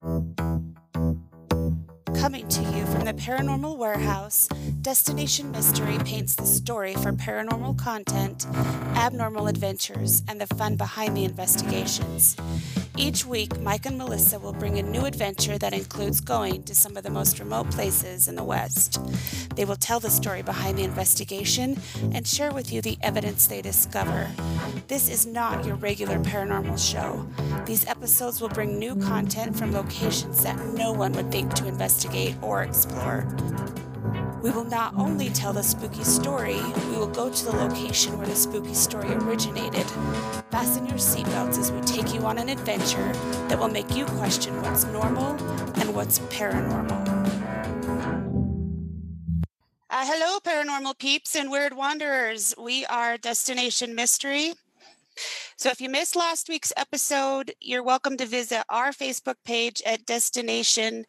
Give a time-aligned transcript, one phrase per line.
[0.00, 0.76] Coming
[2.48, 4.48] to you from the Paranormal Warehouse,
[4.88, 8.46] Destination Mystery paints the story for paranormal content,
[8.96, 12.34] abnormal adventures, and the fun behind the investigations.
[12.96, 16.96] Each week, Mike and Melissa will bring a new adventure that includes going to some
[16.96, 18.98] of the most remote places in the West.
[19.56, 21.78] They will tell the story behind the investigation
[22.12, 24.30] and share with you the evidence they discover.
[24.88, 27.28] This is not your regular paranormal show.
[27.66, 32.36] These episodes will bring new content from locations that no one would think to investigate
[32.40, 33.28] or explore.
[34.40, 38.26] We will not only tell the spooky story, we will go to the location where
[38.26, 39.84] the spooky story originated.
[40.52, 43.12] Fasten your seatbelts as we take you on an adventure
[43.48, 45.32] that will make you question what's normal
[45.80, 47.08] and what's paranormal.
[49.90, 52.54] Uh, hello, paranormal peeps and weird wanderers.
[52.56, 54.52] We are Destination Mystery.
[55.56, 60.06] So, if you missed last week's episode, you're welcome to visit our Facebook page at
[60.06, 61.06] Destination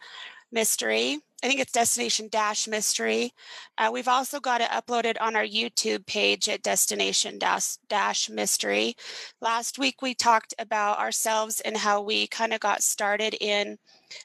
[0.52, 1.20] Mystery.
[1.42, 3.32] I think it's Destination Dash Mystery.
[3.78, 8.96] Uh, we've also got it uploaded on our YouTube page at Destination Dash, Dash Mystery.
[9.40, 13.78] Last week we talked about ourselves and how we kind of got started in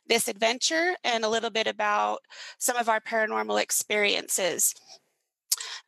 [0.09, 2.19] this adventure and a little bit about
[2.59, 4.75] some of our paranormal experiences.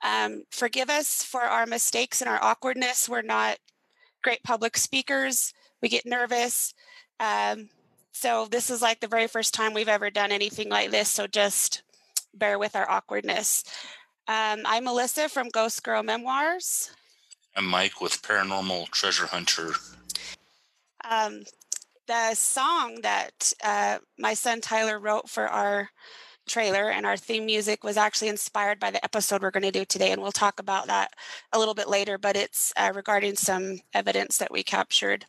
[0.05, 3.09] Um, forgive us for our mistakes and our awkwardness.
[3.09, 3.59] We're not
[4.23, 5.53] great public speakers.
[5.83, 6.73] We get nervous.
[7.19, 7.69] Um,
[8.17, 11.11] so this is like the very first time we've ever done anything like this.
[11.11, 11.83] So just
[12.33, 13.63] bear with our awkwardness.
[14.27, 16.91] Um, I'm Melissa from Ghost Girl Memoirs.
[17.55, 19.73] I'm Mike with Paranormal Treasure Hunter.
[21.09, 21.43] Um,
[22.09, 25.91] the song that uh, my son Tyler wrote for our
[26.49, 29.85] trailer and our theme music was actually inspired by the episode we're going to do
[29.85, 31.11] today, and we'll talk about that
[31.53, 32.17] a little bit later.
[32.17, 35.27] But it's uh, regarding some evidence that we captured.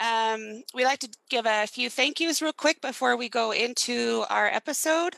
[0.00, 4.24] Um, we like to give a few thank yous real quick before we go into
[4.30, 5.16] our episode.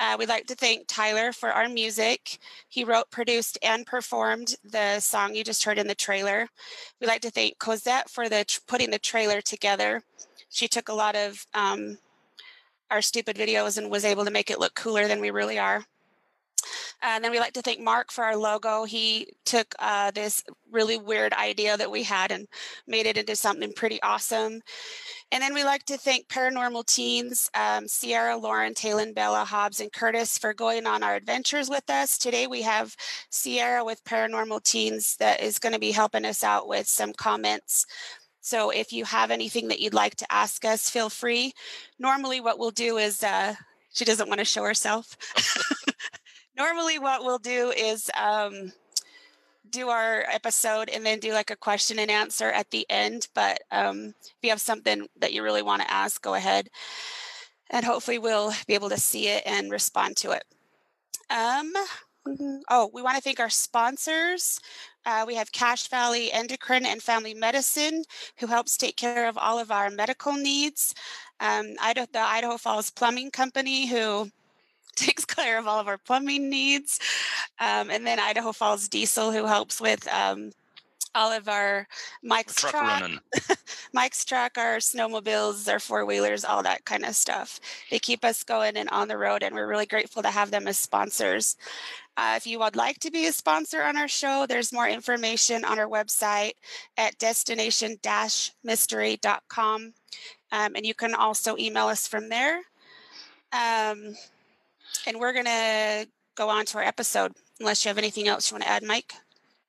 [0.00, 2.38] Uh, we'd like to thank Tyler for our music.
[2.68, 6.48] He wrote, produced, and performed the song you just heard in the trailer.
[7.00, 10.02] We'd like to thank Cosette for the putting the trailer together.
[10.50, 11.98] She took a lot of um,
[12.90, 15.84] our stupid videos and was able to make it look cooler than we really are.
[17.02, 18.84] And then we like to thank Mark for our logo.
[18.84, 22.48] He took uh, this really weird idea that we had and
[22.86, 24.60] made it into something pretty awesome.
[25.30, 29.92] And then we like to thank Paranormal Teens, um, Sierra, Lauren, Talon, Bella, Hobbs, and
[29.92, 32.18] Curtis for going on our adventures with us.
[32.18, 32.96] Today we have
[33.30, 37.86] Sierra with Paranormal Teens that is going to be helping us out with some comments
[38.48, 41.52] so if you have anything that you'd like to ask us, feel free.
[41.98, 43.54] Normally, what we'll do is uh,
[43.92, 45.18] she doesn't want to show herself.
[46.58, 48.72] normally what we'll do is um,
[49.70, 53.28] do our episode and then do like a question and answer at the end.
[53.34, 56.68] But um, if you have something that you really want to ask, go ahead.
[57.70, 60.44] And hopefully we'll be able to see it and respond to it.
[61.30, 61.72] Um,
[62.70, 64.58] oh, we want to thank our sponsors.
[65.04, 68.04] Uh, we have Cache Valley Endocrine and Family Medicine,
[68.38, 70.94] who helps take care of all of our medical needs.
[71.40, 74.30] Um, Idaho, the Idaho Falls Plumbing Company, who
[74.98, 76.98] takes care of all of our plumbing needs.
[77.58, 80.52] Um, and then Idaho Falls Diesel, who helps with um,
[81.14, 81.86] all of our
[82.22, 83.10] Mike's truck, truck.
[83.92, 87.60] Mike's truck, our snowmobiles, our four wheelers, all that kind of stuff.
[87.90, 90.68] They keep us going and on the road, and we're really grateful to have them
[90.68, 91.56] as sponsors.
[92.16, 95.64] Uh, if you would like to be a sponsor on our show, there's more information
[95.64, 96.52] on our website
[96.96, 97.96] at destination
[98.64, 99.92] mystery.com.
[100.50, 102.62] Um, and you can also email us from there.
[103.52, 104.14] Um,
[105.06, 108.54] and we're going to go on to our episode, unless you have anything else you
[108.54, 109.14] want to add, Mike.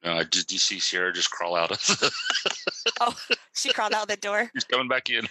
[0.03, 2.11] Uh, did you see Sierra just crawl out of the
[3.01, 3.13] Oh,
[3.53, 4.49] she crawled out the door.
[4.55, 5.27] She's coming back in.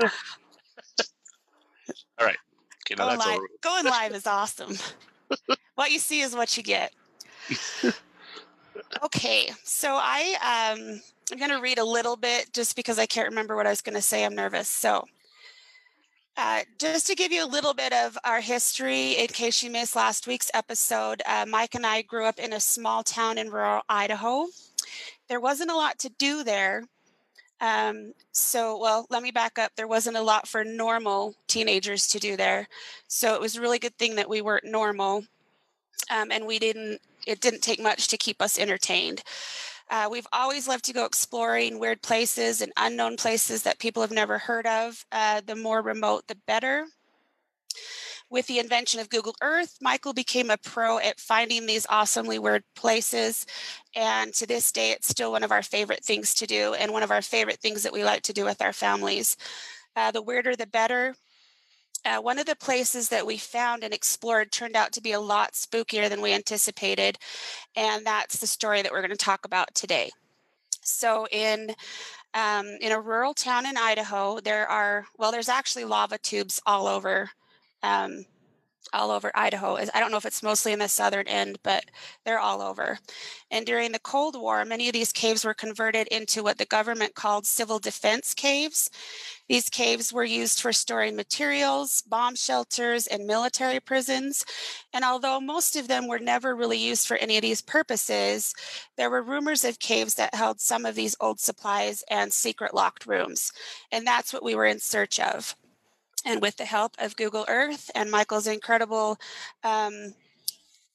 [2.18, 2.36] All right.
[2.84, 4.76] Okay, now Going that's live, going live is awesome.
[5.76, 6.92] what you see is what you get.
[9.04, 11.00] Okay, so I um
[11.30, 13.82] I'm going to read a little bit just because I can't remember what I was
[13.82, 14.24] going to say.
[14.24, 14.68] I'm nervous.
[14.68, 15.06] So,
[16.38, 19.96] uh, just to give you a little bit of our history, in case you missed
[19.96, 23.82] last week's episode, uh, Mike and I grew up in a small town in rural
[23.88, 24.46] Idaho.
[25.28, 26.84] There wasn't a lot to do there.
[27.60, 29.72] Um, so, well, let me back up.
[29.74, 32.68] There wasn't a lot for normal teenagers to do there.
[33.08, 35.24] So, it was a really good thing that we weren't normal.
[36.08, 39.24] Um, and we didn't, it didn't take much to keep us entertained.
[39.90, 44.10] Uh, we've always loved to go exploring weird places and unknown places that people have
[44.12, 45.04] never heard of.
[45.10, 46.86] Uh, the more remote, the better.
[48.30, 52.64] With the invention of Google Earth, Michael became a pro at finding these awesomely weird
[52.74, 53.46] places.
[53.96, 57.02] And to this day, it's still one of our favorite things to do and one
[57.02, 59.38] of our favorite things that we like to do with our families.
[59.96, 61.14] Uh, the weirder, the better.
[62.04, 65.20] Uh, one of the places that we found and explored turned out to be a
[65.20, 67.18] lot spookier than we anticipated.
[67.76, 70.10] And that's the story that we're going to talk about today.
[70.82, 71.74] So, in
[72.34, 76.86] um, in a rural town in Idaho, there are well, there's actually lava tubes all
[76.86, 77.30] over
[77.82, 78.24] um,
[78.92, 79.76] all over Idaho.
[79.76, 81.84] I don't know if it's mostly in the southern end, but
[82.24, 82.98] they're all over.
[83.50, 87.14] And during the Cold War, many of these caves were converted into what the government
[87.14, 88.90] called civil defense caves.
[89.48, 94.44] These caves were used for storing materials, bomb shelters, and military prisons.
[94.92, 98.54] And although most of them were never really used for any of these purposes,
[98.96, 103.06] there were rumors of caves that held some of these old supplies and secret locked
[103.06, 103.52] rooms.
[103.90, 105.56] And that's what we were in search of
[106.24, 109.18] and with the help of Google Earth and Michael's incredible
[109.64, 110.14] um,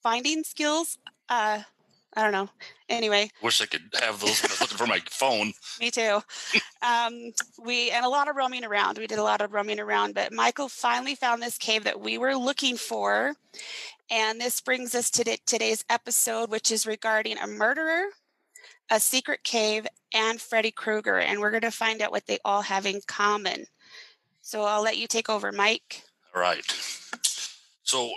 [0.02, 0.98] finding skills,
[1.30, 1.64] uh,
[2.16, 2.50] I don't know.
[2.90, 5.54] Anyway, wish I could have those when I was looking for my phone.
[5.80, 6.22] Me too.
[6.82, 7.32] um,
[7.64, 8.98] we and a lot of roaming around.
[8.98, 12.18] We did a lot of roaming around, but Michael finally found this cave that we
[12.18, 13.34] were looking for,
[14.12, 18.04] and this brings us to today's episode, which is regarding a murderer,
[18.92, 22.62] a secret cave, and Freddy Krueger, and we're going to find out what they all
[22.62, 23.66] have in common.
[24.42, 26.04] So I'll let you take over, Mike.
[26.36, 26.64] All right.
[27.84, 28.12] So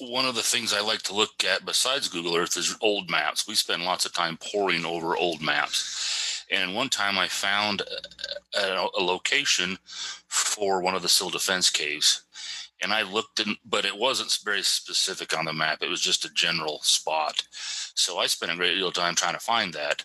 [0.00, 3.46] one of the things I like to look at besides Google Earth is old maps.
[3.46, 6.44] We spend lots of time poring over old maps.
[6.50, 7.82] And one time I found
[8.58, 9.78] a, a location
[10.28, 12.22] for one of the civil defense caves.
[12.82, 15.82] And I looked in, but it wasn't very specific on the map.
[15.82, 17.42] It was just a general spot.
[17.94, 20.04] So I spent a great deal of time trying to find that.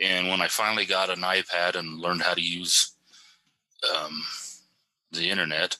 [0.00, 2.94] And when I finally got an iPad and learned how to use
[3.94, 4.22] um,
[5.12, 5.76] the internet.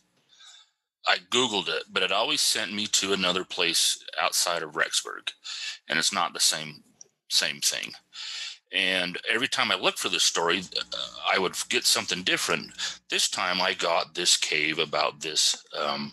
[1.07, 5.33] I Googled it, but it always sent me to another place outside of Rexburg,
[5.89, 6.83] and it's not the same
[7.29, 7.93] same thing.
[8.73, 10.97] And every time I looked for this story, uh,
[11.33, 12.73] I would get something different.
[13.09, 16.13] This time, I got this cave about this um,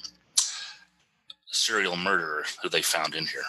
[1.47, 3.43] serial murderer who they found in here.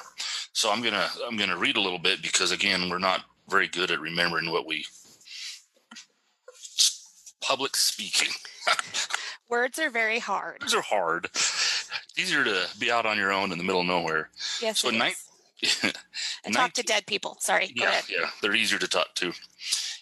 [0.53, 3.91] So I'm gonna I'm gonna read a little bit because again, we're not very good
[3.91, 4.87] at remembering what we
[7.43, 8.33] public speaking.
[9.53, 10.63] Words are very hard.
[10.63, 11.29] Words are hard.
[12.17, 14.31] Easier to be out on your own in the middle of nowhere.
[14.63, 14.79] Yes.
[14.79, 15.17] So night.
[16.47, 17.37] and talk to dead people.
[17.39, 17.71] Sorry.
[17.75, 19.27] yeah, yeah, they're easier to talk to.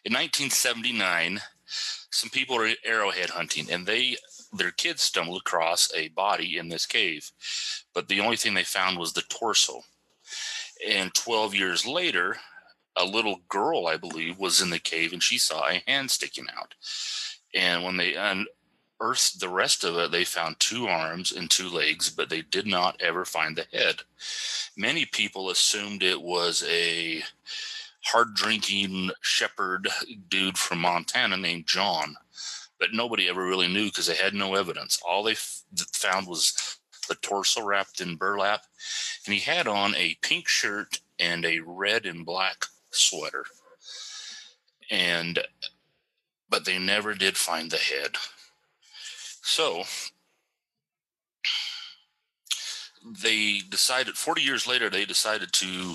[0.05, 4.19] In 1979, some people are arrowhead hunting, and they
[4.52, 7.32] their kids stumbled across a body in this cave,
[7.93, 9.82] but the only thing they found was the torso.
[10.88, 12.37] And 12 years later,
[12.97, 16.47] a little girl, I believe, was in the cave, and she saw a hand sticking
[16.56, 16.76] out.
[17.52, 18.47] And when they un-
[19.00, 22.67] Earth, the rest of it, they found two arms and two legs, but they did
[22.67, 24.02] not ever find the head.
[24.76, 27.23] Many people assumed it was a
[28.05, 29.88] hard drinking shepherd
[30.29, 32.17] dude from Montana named John,
[32.79, 35.00] but nobody ever really knew because they had no evidence.
[35.06, 35.62] All they f-
[35.93, 38.62] found was the torso wrapped in burlap,
[39.25, 43.44] and he had on a pink shirt and a red and black sweater.
[44.91, 45.38] And
[46.49, 48.17] but they never did find the head.
[49.50, 49.82] So
[53.05, 55.94] they decided 40 years later they decided to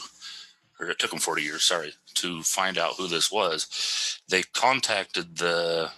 [0.78, 4.20] or it took them 40 years sorry to find out who this was.
[4.28, 5.90] They contacted the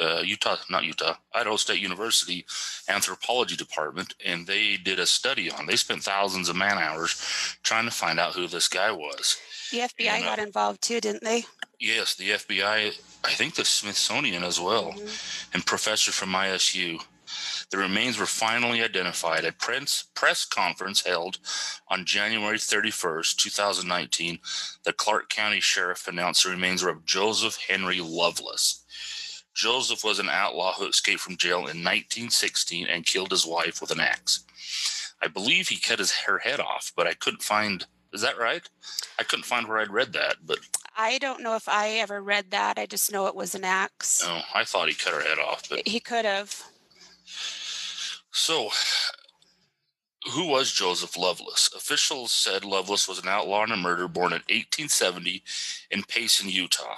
[0.00, 2.44] uh, utah not utah idaho state university
[2.88, 7.14] anthropology department and they did a study on they spent thousands of man hours
[7.62, 9.38] trying to find out who this guy was.
[9.70, 11.44] The fbi and, uh, got involved too didn't they
[11.84, 12.92] yes the fbi
[13.24, 15.50] I think the Smithsonian as well, mm-hmm.
[15.54, 17.02] and professor from ISU.
[17.70, 19.46] The remains were finally identified.
[19.46, 21.38] A press, press conference held
[21.88, 24.38] on January 31st, 2019.
[24.84, 28.84] The Clark County Sheriff announced the remains were of Joseph Henry Loveless.
[29.54, 33.90] Joseph was an outlaw who escaped from jail in 1916 and killed his wife with
[33.90, 34.44] an axe.
[35.22, 37.86] I believe he cut his her head off, but I couldn't find.
[38.12, 38.68] Is that right?
[39.18, 40.58] I couldn't find where I'd read that, but
[40.96, 42.78] I don't know if I ever read that.
[42.78, 44.22] I just know it was an axe.
[44.24, 46.62] Oh, I thought he cut her head off, but he could have.
[48.30, 48.70] So,
[50.32, 51.70] who was Joseph Loveless?
[51.74, 55.42] Officials said Loveless was an outlaw and a murderer born in 1870
[55.90, 56.96] in Payson, Utah.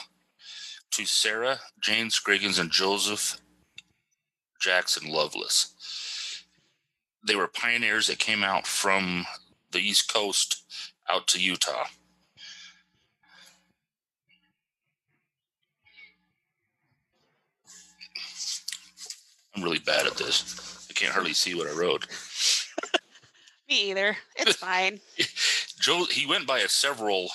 [0.92, 3.38] To Sarah Jane Scriggins and Joseph
[4.60, 6.44] Jackson Loveless.
[7.26, 9.26] They were pioneers that came out from
[9.72, 10.62] the East Coast
[11.08, 11.86] out to Utah.
[19.56, 20.86] I'm really bad at this.
[20.90, 22.06] I can't hardly see what I wrote.
[23.68, 24.16] Me either.
[24.36, 25.00] It's fine.
[25.80, 27.28] Joe, he went by a several.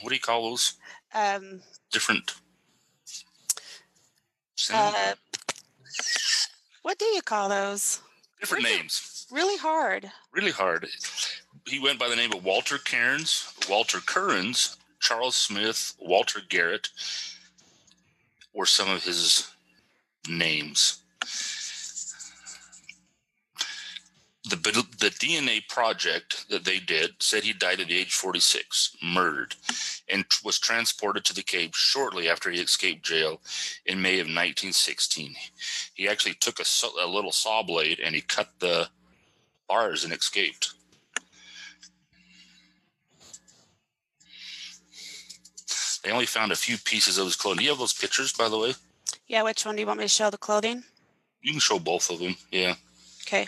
[0.00, 0.74] What do you call those?
[1.14, 1.60] Um,
[1.90, 2.34] Different.
[4.72, 5.14] uh,
[6.82, 8.00] what do you call those?
[8.40, 9.26] different the- names.
[9.30, 10.10] Really hard.
[10.32, 10.86] Really hard.
[11.66, 16.88] He went by the name of Walter Cairns, Walter Currens, Charles Smith, Walter Garrett,
[18.54, 19.50] were some of his
[20.26, 21.02] names.
[24.48, 24.56] The,
[24.98, 29.54] the DNA project that they did said he died at the age 46, murdered,
[30.08, 33.42] and was transported to the cave shortly after he escaped jail
[33.84, 35.34] in May of 1916.
[35.92, 36.64] He actually took a,
[37.02, 38.88] a little saw blade and he cut the
[39.68, 40.72] bars and escaped.
[46.02, 47.58] They only found a few pieces of his clothing.
[47.58, 48.74] Do you have those pictures, by the way?
[49.26, 50.84] Yeah, which one do you want me to show the clothing?
[51.42, 52.36] You can show both of them.
[52.50, 52.76] Yeah.
[53.26, 53.46] Okay.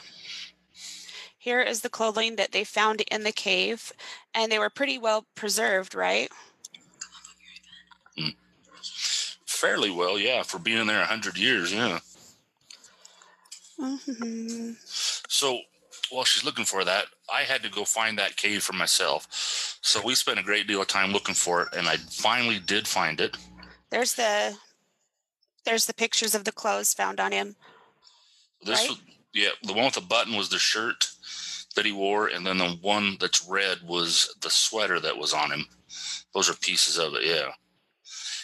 [1.40, 3.94] Here is the clothing that they found in the cave,
[4.34, 6.28] and they were pretty well preserved, right?
[9.46, 11.98] Fairly well, yeah, for being there a hundred years, yeah.
[13.80, 14.72] Mm-hmm.
[14.84, 15.60] So
[16.10, 19.26] while she's looking for that, I had to go find that cave for myself.
[19.80, 22.86] So we spent a great deal of time looking for it, and I finally did
[22.86, 23.38] find it.
[23.88, 24.56] There's the
[25.64, 27.56] there's the pictures of the clothes found on him.
[28.62, 28.90] This, Right?
[28.90, 31.10] was, yeah, the one with the button was the shirt
[31.76, 35.52] that he wore, and then the one that's red was the sweater that was on
[35.52, 35.66] him.
[36.34, 37.24] Those are pieces of it.
[37.24, 37.52] Yeah.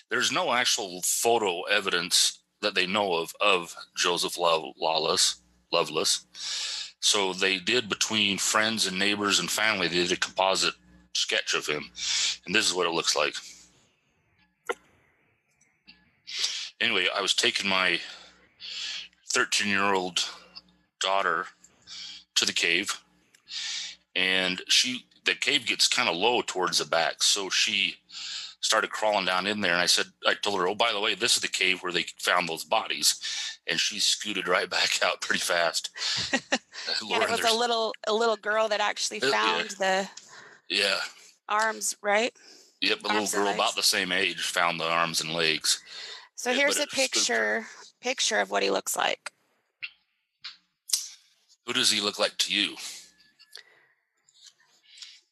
[0.09, 5.41] There's no actual photo evidence that they know of of Joseph Lawless,
[5.73, 6.27] Loveless.
[7.01, 9.89] So they did between friends and neighbors and family.
[9.89, 10.75] They did a composite
[11.13, 11.91] sketch of him,
[12.47, 13.35] and this is what it looks like.
[16.81, 18.01] Anyway, I was taking my
[19.29, 20.25] 13 year old
[21.01, 21.47] daughter
[22.35, 23.01] to the cave
[24.17, 27.95] and she the cave gets kind of low towards the back so she
[28.61, 31.15] started crawling down in there and i said i told her oh by the way
[31.15, 33.21] this is the cave where they found those bodies
[33.69, 35.91] and she scooted right back out pretty fast
[37.09, 39.33] Yeah, it was a little a little girl that actually Uh, yeah.
[39.33, 40.09] found the
[40.69, 40.97] yeah
[41.49, 42.33] arms, right?
[42.81, 45.83] yep a little Arms and girl about the same age found the arms and legs
[46.37, 47.63] So Yeah, here's a it spooked her.
[47.63, 47.67] picture
[48.01, 49.33] picture of what he looks like.
[51.67, 52.77] who does he look like to you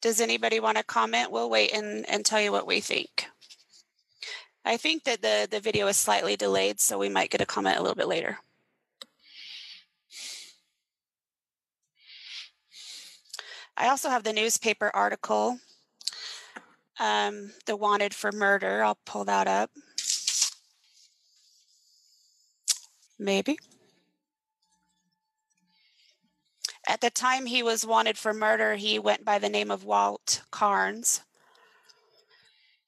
[0.05, 1.31] Does anybody want to comment?
[1.31, 3.25] We'll wait and, and tell you what we think.
[4.63, 7.79] I think that the, the video is slightly delayed, so we might get a comment
[7.79, 8.37] a little bit later.
[13.75, 15.57] I also have the newspaper article,
[16.99, 18.83] um, The Wanted for Murder.
[18.83, 19.71] I'll pull that up.
[23.17, 23.57] Maybe.
[26.87, 30.43] At the time he was wanted for murder, he went by the name of Walt
[30.51, 31.21] Carnes.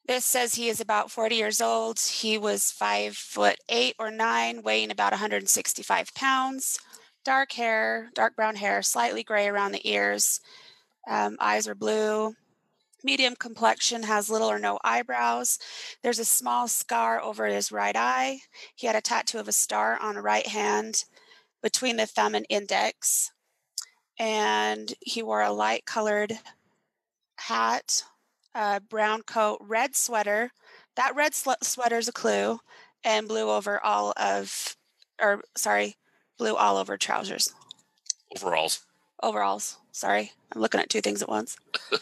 [0.08, 2.00] This says he is about 40 years old.
[2.00, 6.80] He was five foot eight or nine, weighing about 165 pounds.
[7.26, 10.40] Dark hair, dark brown hair, slightly gray around the ears.
[11.10, 12.36] Um, eyes are blue.
[13.04, 15.60] Medium complexion, has little or no eyebrows.
[16.04, 18.42] There's a small scar over his right eye.
[18.76, 21.04] He had a tattoo of a star on the right hand
[21.62, 23.32] between the thumb and index
[24.20, 26.40] and he wore a light colored
[27.38, 28.04] hat,
[28.56, 30.52] a brown coat, red sweater.
[30.96, 32.60] That red sl- sweater is a clue,
[33.04, 34.76] and blue over all of,
[35.22, 35.96] or sorry,
[36.38, 37.54] blue all over trousers,
[38.36, 38.82] overalls
[39.22, 39.78] overalls.
[39.92, 41.58] Sorry, I'm looking at two things at once.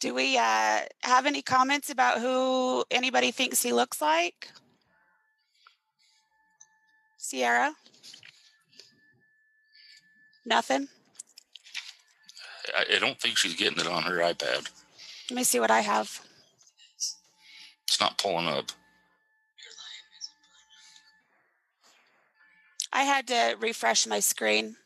[0.00, 4.48] Do we uh, have any comments about who anybody thinks he looks like?
[7.18, 7.74] Sierra?
[10.44, 10.88] Nothing?
[12.76, 14.68] I, I don't think she's getting it on her ipad
[15.30, 16.20] Let me see what I have.
[17.86, 18.72] it's not pulling up
[22.92, 24.76] I had to refresh my screen.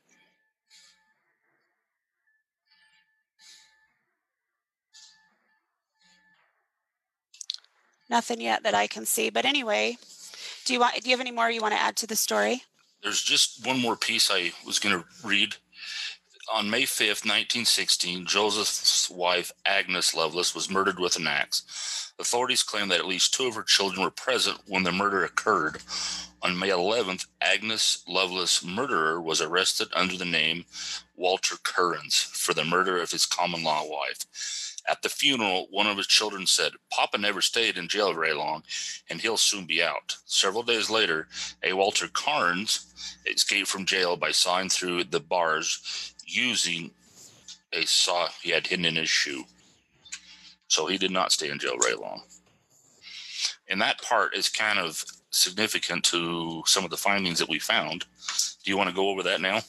[8.10, 9.30] Nothing yet that I can see.
[9.30, 9.96] But anyway,
[10.66, 12.62] do you want do you have any more you want to add to the story?
[13.04, 15.56] There's just one more piece I was going to read.
[16.54, 22.12] On May 5th, 1916, Joseph's wife, Agnes Loveless, was murdered with an axe.
[22.18, 25.82] Authorities claim that at least two of her children were present when the murder occurred.
[26.40, 30.64] On May 11th, Agnes Loveless's murderer was arrested under the name
[31.14, 34.73] Walter Currens for the murder of his common law wife.
[34.88, 38.62] At the funeral, one of his children said, Papa never stayed in jail very long,
[39.08, 40.16] and he'll soon be out.
[40.26, 41.26] Several days later,
[41.62, 42.92] a Walter Carnes
[43.26, 46.90] escaped from jail by sawing through the bars using
[47.72, 49.44] a saw he had hidden in his shoe.
[50.68, 52.22] So he did not stay in jail very long.
[53.68, 58.04] And that part is kind of significant to some of the findings that we found.
[58.62, 59.60] Do you want to go over that now?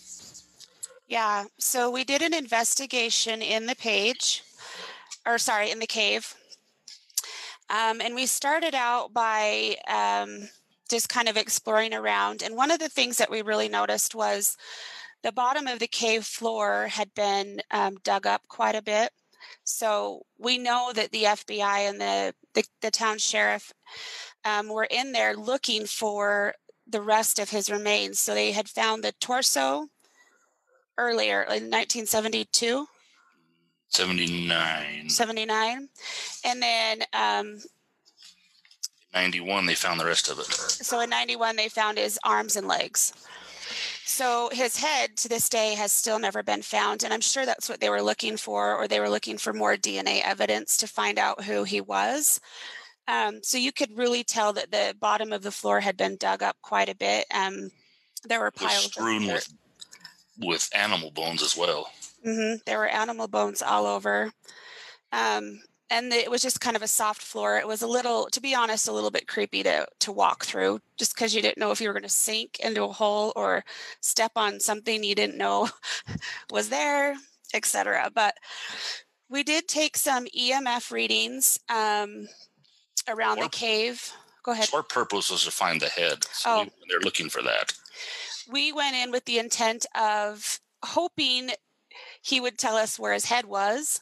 [1.07, 1.45] Yeah.
[1.57, 4.43] So we did an investigation in the page,
[5.25, 6.36] or sorry, in the cave.
[7.70, 10.50] Um, and we started out by um,
[10.89, 12.44] just kind of exploring around.
[12.44, 14.55] And one of the things that we really noticed was
[15.24, 19.12] the bottom of the cave floor had been um, dug up quite a bit.
[19.63, 23.74] So we know that the FBI and the, the, the town sheriff
[24.44, 26.53] um, were in there looking for
[26.88, 28.20] the rest of his remains.
[28.20, 29.88] So they had found the torso
[30.98, 32.86] earlier in 1972.
[33.95, 35.09] 79.
[35.09, 35.89] 79.
[36.43, 37.59] And then um,
[39.13, 40.45] 91, they found the rest of it.
[40.45, 43.13] So in 91, they found his arms and legs.
[44.03, 47.03] So his head to this day has still never been found.
[47.03, 49.77] And I'm sure that's what they were looking for, or they were looking for more
[49.77, 52.41] DNA evidence to find out who he was.
[53.07, 56.43] Um, so you could really tell that the bottom of the floor had been dug
[56.43, 57.25] up quite a bit.
[57.33, 57.71] Um,
[58.25, 59.53] there were piles strewn with
[60.37, 61.89] with animal bones as well.
[62.25, 62.58] Mm-hmm.
[62.65, 64.32] There were animal bones all over.
[65.12, 67.58] Um, and it was just kind of a soft floor.
[67.58, 70.79] It was a little, to be honest, a little bit creepy to to walk through,
[70.98, 73.63] just because you didn't know if you were going to sink into a hole or
[74.01, 75.70] step on something you didn't know
[76.51, 77.15] was there,
[77.53, 78.10] etc.
[78.13, 78.36] But
[79.29, 82.27] we did take some EMF readings um,
[83.08, 84.12] around the cave.
[84.44, 84.70] Go ahead.
[84.74, 86.24] Our purpose was to find the head.
[86.32, 86.65] So oh.
[86.89, 87.74] they're looking for that.
[88.48, 91.50] We went in with the intent of hoping
[92.25, 94.01] he would tell us where his head was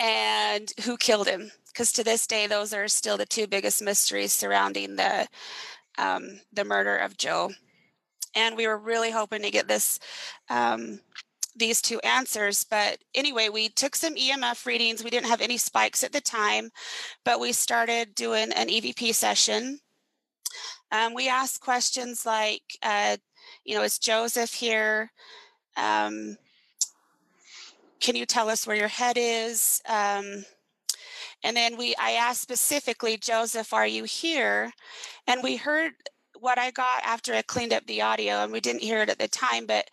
[0.00, 1.52] and who killed him.
[1.66, 5.28] Because to this day, those are still the two biggest mysteries surrounding the
[5.98, 7.50] um, the murder of Joe.
[8.34, 10.00] And we were really hoping to get this
[10.48, 11.00] um,
[11.54, 12.64] these two answers.
[12.64, 15.04] But anyway, we took some EMF readings.
[15.04, 16.70] We didn't have any spikes at the time,
[17.26, 19.80] but we started doing an EVP session.
[20.90, 23.18] Um, we asked questions like, uh,
[23.64, 25.12] you know, is Joseph here?
[25.76, 26.38] Um,
[28.00, 29.80] can you tell us where your head is?
[29.88, 30.44] Um,
[31.42, 34.72] and then we, I asked specifically, Joseph, are you here?
[35.26, 35.92] And we heard
[36.38, 39.18] what I got after I cleaned up the audio, and we didn't hear it at
[39.18, 39.86] the time, but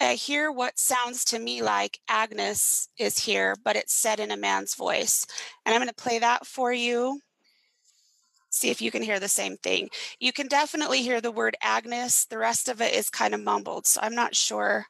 [0.00, 4.36] I hear what sounds to me like Agnes is here, but it's said in a
[4.36, 5.24] man's voice.
[5.64, 7.20] And I'm going to play that for you.
[8.50, 9.88] See if you can hear the same thing.
[10.18, 12.24] You can definitely hear the word Agnes.
[12.24, 13.86] The rest of it is kind of mumbled.
[13.86, 14.86] So I'm not sure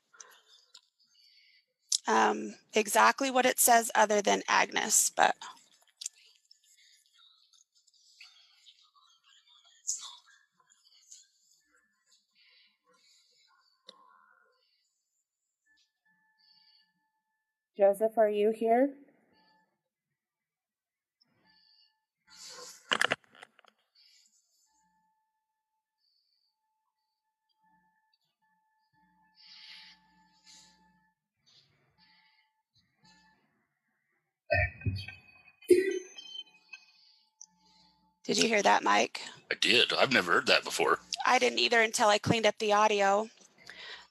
[2.08, 5.36] um, exactly what it says other than Agnes, but.
[17.76, 18.90] Joseph, are you here?
[38.24, 39.20] Did you hear that, Mike?
[39.52, 39.92] I did.
[39.92, 40.98] I've never heard that before.
[41.26, 43.28] I didn't either until I cleaned up the audio.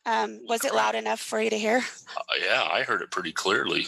[0.05, 1.83] Um, was it loud enough for you to hear?
[2.15, 3.87] Uh, yeah, I heard it pretty clearly.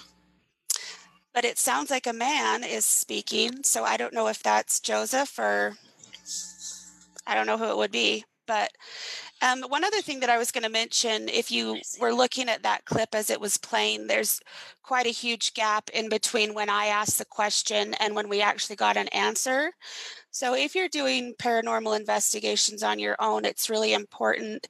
[1.34, 5.38] But it sounds like a man is speaking, so I don't know if that's Joseph
[5.38, 5.76] or
[7.28, 8.26] I don't know who it would be.
[8.48, 8.72] But
[9.42, 12.64] um, one other thing that I was going to mention, if you were looking at
[12.64, 14.40] that clip as it was playing, there's
[14.84, 18.76] quite a huge gap in between when I asked the question and when we actually
[18.76, 19.72] got an answer.
[20.32, 24.68] So if you're doing paranormal investigations on your own, it's really important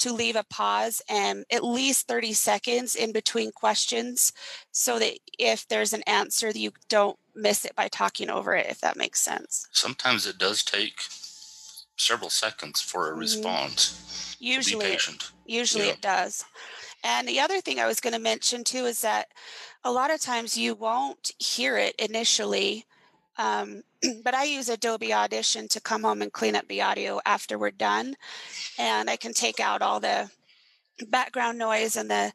[0.00, 4.32] to leave a pause and at least 30 seconds in between questions
[4.72, 8.80] so that if there's an answer you don't miss it by talking over it if
[8.80, 11.02] that makes sense sometimes it does take
[12.00, 13.20] several seconds for a mm-hmm.
[13.20, 14.36] response.
[14.40, 14.96] Usually,
[15.46, 15.92] usually yeah.
[15.92, 16.44] it does.
[17.04, 19.28] And the other thing I was going to mention too is that
[19.84, 22.86] a lot of times you won't hear it initially.
[23.38, 23.82] Um,
[24.24, 27.70] but I use Adobe Audition to come home and clean up the audio after we're
[27.70, 28.14] done.
[28.78, 30.30] And I can take out all the
[31.08, 32.32] background noise and the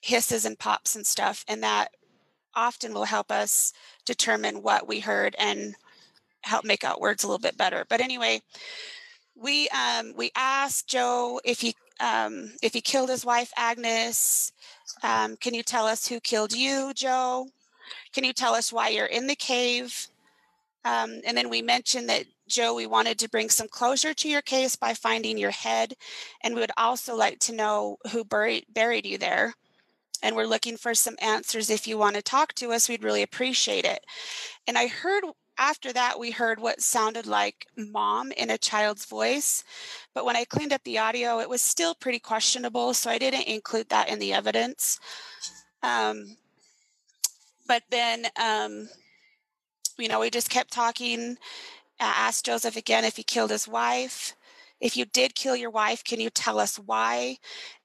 [0.00, 1.44] hisses and pops and stuff.
[1.46, 1.88] And that
[2.54, 3.72] often will help us
[4.04, 5.74] determine what we heard and
[6.44, 7.84] help make out words a little bit better.
[7.88, 8.42] But anyway,
[9.36, 14.52] we um, we asked Joe if he um, if he killed his wife Agnes.
[15.02, 17.48] Um, can you tell us who killed you, Joe?
[18.14, 20.08] Can you tell us why you're in the cave?
[20.84, 24.42] Um, and then we mentioned that Joe, we wanted to bring some closure to your
[24.42, 25.94] case by finding your head,
[26.42, 29.54] and we would also like to know who buried buried you there.
[30.22, 31.70] and we're looking for some answers.
[31.70, 34.04] If you want to talk to us, we'd really appreciate it.
[34.66, 35.24] And I heard
[35.62, 39.62] after that, we heard what sounded like mom in a child's voice.
[40.12, 42.94] But when I cleaned up the audio, it was still pretty questionable.
[42.94, 44.98] So I didn't include that in the evidence.
[45.84, 46.36] Um,
[47.68, 48.88] but then, um,
[49.98, 51.36] you know, we just kept talking.
[52.00, 54.34] Uh, asked Joseph again if he killed his wife.
[54.80, 57.36] If you did kill your wife, can you tell us why?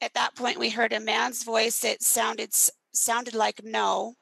[0.01, 1.83] At that point, we heard a man's voice.
[1.83, 2.55] It sounded
[2.91, 4.15] sounded like no,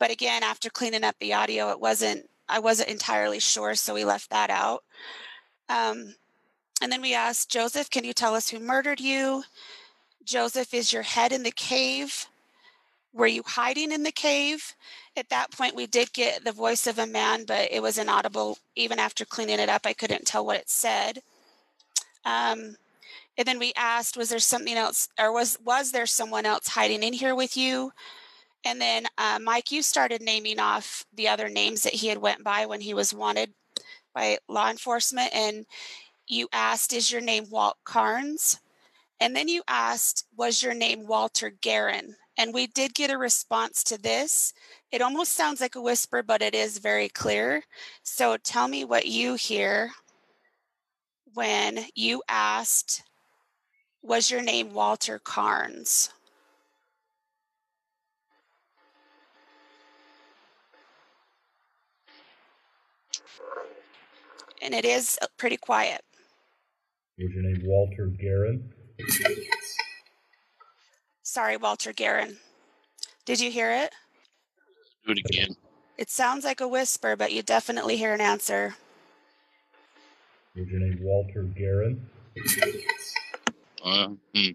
[0.00, 2.24] but again, after cleaning up the audio, it wasn't.
[2.48, 4.82] I wasn't entirely sure, so we left that out.
[5.68, 6.14] Um,
[6.80, 9.44] and then we asked Joseph, "Can you tell us who murdered you?"
[10.24, 12.26] Joseph, is your head in the cave?
[13.12, 14.74] Were you hiding in the cave?
[15.16, 18.58] At that point, we did get the voice of a man, but it was inaudible.
[18.76, 21.22] Even after cleaning it up, I couldn't tell what it said.
[22.24, 22.76] Um,
[23.38, 27.02] and then we asked, was there something else, or was was there someone else hiding
[27.02, 27.92] in here with you?
[28.64, 32.44] And then uh, Mike, you started naming off the other names that he had went
[32.44, 33.54] by when he was wanted
[34.14, 35.66] by law enforcement, and
[36.26, 38.60] you asked, "Is your name Walt Carnes?"
[39.20, 43.82] And then you asked, "Was your name Walter Guerin?" And we did get a response
[43.84, 44.52] to this.
[44.92, 47.64] It almost sounds like a whisper, but it is very clear.
[48.02, 49.92] So tell me what you hear
[51.34, 53.02] when you asked,
[54.02, 56.10] Was your name Walter Carnes?
[64.60, 66.02] And it is uh, pretty quiet.
[67.18, 68.72] Is your name Walter Guerin?
[71.22, 72.36] Sorry, Walter Guerin.
[73.24, 73.92] Did you hear it?
[75.04, 75.56] Do it again.
[75.96, 78.76] It sounds like a whisper, but you definitely hear an answer.
[80.54, 82.08] Is your name Walter Guerin?
[83.84, 84.50] Uh, hmm.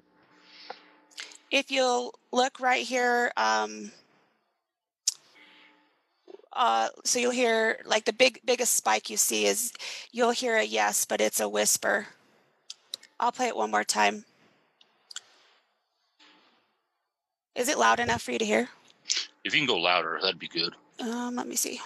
[1.52, 3.92] If you'll look right here, um,
[6.56, 9.74] uh, so you'll hear like the big biggest spike you see is
[10.12, 12.08] you'll hear a yes, but it's a whisper.
[13.20, 14.26] I'll play it one more time.
[17.56, 18.70] Is it loud enough for you to hear?
[19.44, 20.74] If you can go louder, that'd be good.
[21.00, 21.80] Um, let me see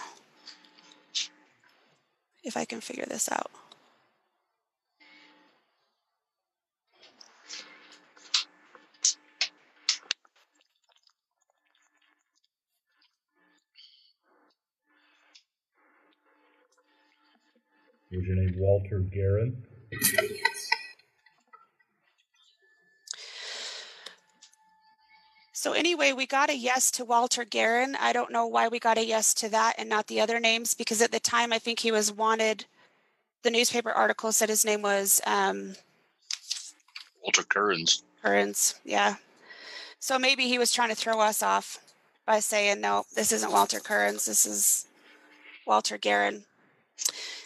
[2.44, 3.50] if I can figure this out.
[18.58, 19.64] Walter Guerin?
[25.52, 27.96] So anyway, we got a yes to Walter Guerin.
[28.00, 30.72] I don't know why we got a yes to that and not the other names
[30.72, 32.64] because at the time I think he was wanted.
[33.42, 35.74] The newspaper article said his name was um,
[37.22, 38.02] Walter Currens.
[38.22, 38.78] Currens.
[38.84, 39.16] Yeah.
[39.98, 41.78] So maybe he was trying to throw us off
[42.24, 44.26] by saying, no, this isn't Walter Currens.
[44.26, 44.86] This is
[45.66, 46.44] Walter Guerin.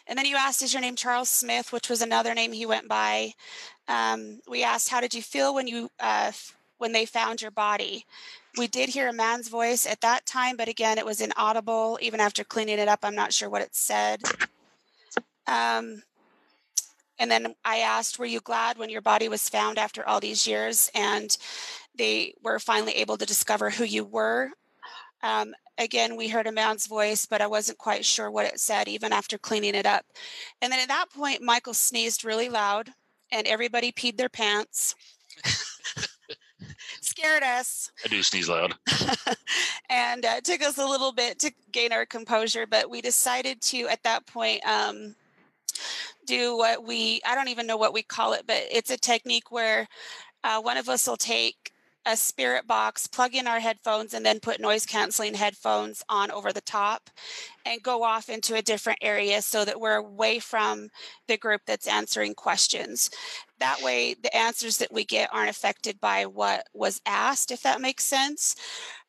[0.06, 2.88] And then you asked, is your name Charles Smith, which was another name he went
[2.88, 3.32] by.
[3.88, 6.32] Um, we asked, how did you feel when you uh,
[6.78, 8.04] when they found your body?
[8.58, 11.98] We did hear a man's voice at that time, but again, it was inaudible.
[12.02, 14.22] Even after cleaning it up, I'm not sure what it said.
[15.46, 16.02] Um,
[17.18, 20.46] and then I asked, were you glad when your body was found after all these
[20.46, 20.90] years?
[20.94, 21.36] And
[21.96, 24.50] they were finally able to discover who you were.
[25.22, 28.88] Um, again, we heard a man's voice, but I wasn't quite sure what it said,
[28.88, 30.04] even after cleaning it up.
[30.60, 32.90] And then at that point, Michael sneezed really loud,
[33.30, 34.94] and everybody peed their pants.
[37.00, 37.90] Scared us.
[38.04, 38.74] I do sneeze loud.
[39.90, 43.60] and uh, it took us a little bit to gain our composure, but we decided
[43.62, 45.14] to, at that point, um,
[46.26, 49.50] do what we, I don't even know what we call it, but it's a technique
[49.50, 49.88] where
[50.44, 51.71] uh, one of us will take
[52.04, 56.52] a spirit box, plug in our headphones, and then put noise canceling headphones on over
[56.52, 57.10] the top
[57.64, 60.88] and go off into a different area so that we're away from
[61.28, 63.10] the group that's answering questions.
[63.60, 67.80] That way, the answers that we get aren't affected by what was asked, if that
[67.80, 68.56] makes sense.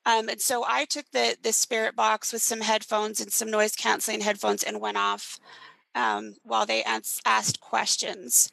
[0.05, 3.75] Um, and so I took the the spirit box with some headphones and some noise
[3.75, 5.39] canceling headphones and went off
[5.95, 8.51] um, while they asked questions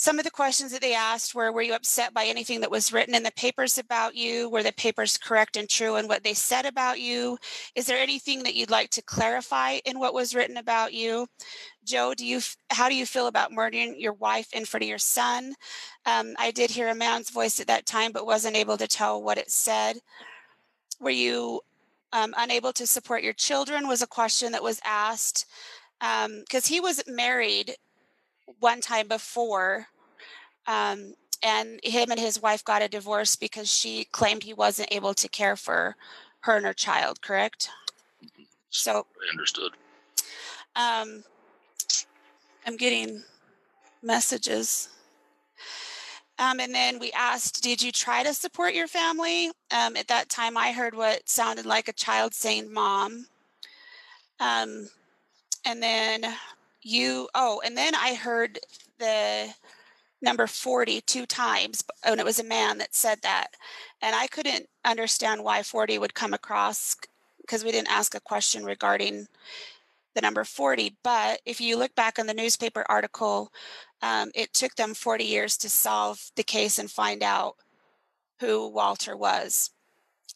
[0.00, 2.92] some of the questions that they asked were Were you upset by anything that was
[2.92, 4.48] written in the papers about you?
[4.48, 7.36] Were the papers correct and true in what they said about you?
[7.74, 11.26] Is there anything that you'd like to clarify in what was written about you?
[11.84, 14.98] Joe, do you how do you feel about murdering your wife in front of your
[14.98, 15.54] son?
[16.06, 19.20] Um, I did hear a man's voice at that time, but wasn't able to tell
[19.20, 19.98] what it said.
[21.00, 21.60] Were you
[22.12, 23.88] um, unable to support your children?
[23.88, 25.46] Was a question that was asked
[25.98, 27.74] because um, he was married
[28.60, 29.88] one time before
[30.66, 35.14] um, and him and his wife got a divorce because she claimed he wasn't able
[35.14, 35.96] to care for
[36.40, 37.22] her and her child.
[37.22, 37.70] Correct.
[38.70, 39.72] So I understood.
[40.76, 41.24] um,
[42.66, 43.22] I'm getting
[44.02, 44.88] messages.
[46.38, 49.48] Um, and then we asked, Did you try to support your family?
[49.70, 53.26] Um, at that time, I heard what sounded like a child saying, Mom.
[54.38, 54.88] Um,
[55.64, 56.24] and then
[56.82, 58.58] you, oh, and then I heard
[58.98, 59.52] the
[60.20, 63.48] number 40 two times, and it was a man that said that.
[64.02, 66.96] And I couldn't understand why 40 would come across
[67.40, 69.26] because we didn't ask a question regarding
[70.14, 70.96] the number 40.
[71.02, 73.52] But if you look back on the newspaper article,
[74.02, 77.56] um, it took them 40 years to solve the case and find out
[78.40, 79.70] who Walter was.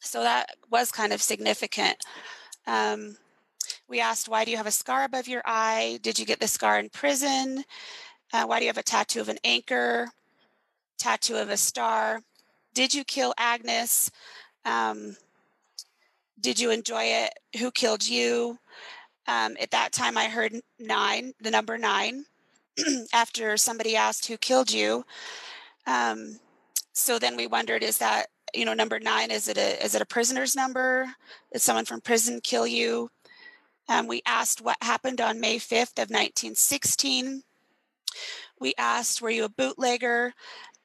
[0.00, 1.98] So that was kind of significant.
[2.66, 3.16] Um,
[3.92, 5.98] we asked, why do you have a scar above your eye?
[6.02, 7.62] Did you get the scar in prison?
[8.32, 10.08] Uh, why do you have a tattoo of an anchor?
[10.98, 12.22] Tattoo of a star?
[12.72, 14.10] Did you kill Agnes?
[14.64, 15.14] Um,
[16.40, 17.34] did you enjoy it?
[17.58, 18.58] Who killed you?
[19.28, 22.24] Um, at that time, I heard nine, the number nine,
[23.12, 25.04] after somebody asked who killed you.
[25.86, 26.38] Um,
[26.94, 29.30] so then we wondered, is that you know number nine?
[29.30, 31.06] Is it a is it a prisoner's number?
[31.52, 33.10] Did someone from prison kill you?
[33.88, 37.42] Um, we asked what happened on May 5th of 1916.
[38.58, 40.34] We asked, were you a bootlegger?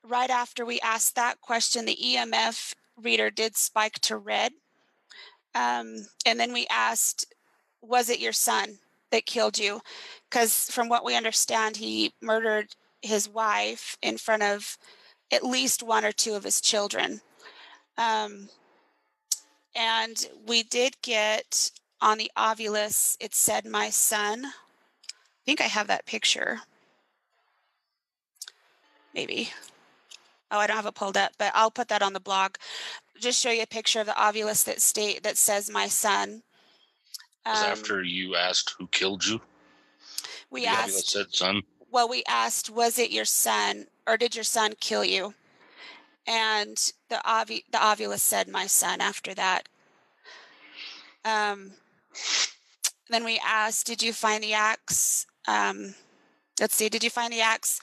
[0.04, 4.54] Right after we asked that question, the EMF reader did spike to red.
[5.54, 7.34] Um, and then we asked,
[7.82, 8.80] was it your son
[9.12, 9.82] that killed you?
[10.30, 14.78] Because from what we understand, he murdered his wife in front of
[15.32, 17.22] at least one or two of his children.
[17.98, 18.50] Um,
[19.76, 24.46] and we did get on the Ovilus, it said, my son.
[24.46, 24.52] I
[25.46, 26.60] think I have that picture.
[29.14, 29.52] Maybe.
[30.52, 32.56] Oh, I don't have it pulled up, but I'll put that on the blog.
[33.20, 36.44] Just show you a picture of the Ovilus that state that says my son.
[37.46, 39.42] Was Um, after you asked who killed you?
[40.50, 41.64] we the asked, said son.
[41.90, 45.34] well, we asked, was it your son or did your son kill you?
[46.26, 46.78] And
[47.10, 49.00] the ovu- the Ovilus said, my son.
[49.02, 49.68] After that,
[51.24, 51.72] um,
[53.10, 55.26] then we asked, did you find the axe?
[55.48, 55.96] Um,
[56.60, 57.80] let's see, did you find the axe?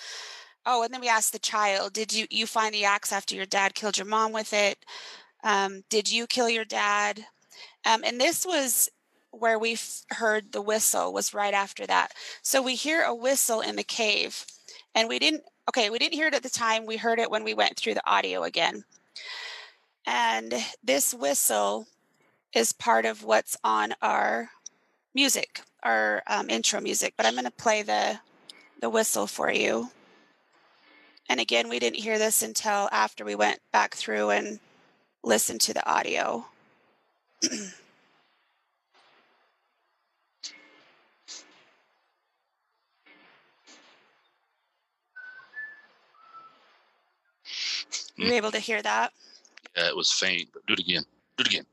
[0.67, 3.47] Oh, and then we asked the child, did you you find the axe after your
[3.47, 4.79] dad killed your mom with it?
[5.43, 7.27] Um, did you kill your dad?
[7.85, 8.91] Um, and this was
[9.31, 12.13] where we f- heard the whistle was right after that.
[12.43, 14.45] So we hear a whistle in the cave,
[14.95, 15.43] and we didn't.
[15.69, 16.87] Okay, we didn't hear it at the time.
[16.87, 18.85] We heard it when we went through the audio again.
[20.07, 21.87] And this whistle
[22.55, 24.51] is part of what's on our
[25.15, 27.15] music, our um, intro music.
[27.17, 28.21] But I'm going to play the
[28.81, 29.91] the whistle for you.
[31.29, 34.61] And again, we didn't hear this until after we went back through and
[35.23, 36.45] listened to the audio.
[48.19, 49.13] Were you able to hear that?
[49.77, 51.05] Yeah, it was faint, but do it again.
[51.37, 51.67] Do it again.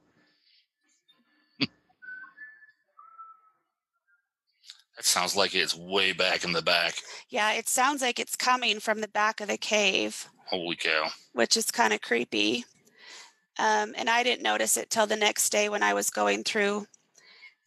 [5.02, 6.94] That sounds like it's way back in the back.
[7.28, 11.08] Yeah, it sounds like it's coming from the back of the cave, Holy cow.
[11.34, 12.66] which is kind of creepy.
[13.58, 16.86] Um, and I didn't notice it till the next day when I was going through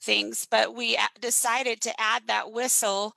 [0.00, 0.46] things.
[0.48, 3.16] But we decided to add that whistle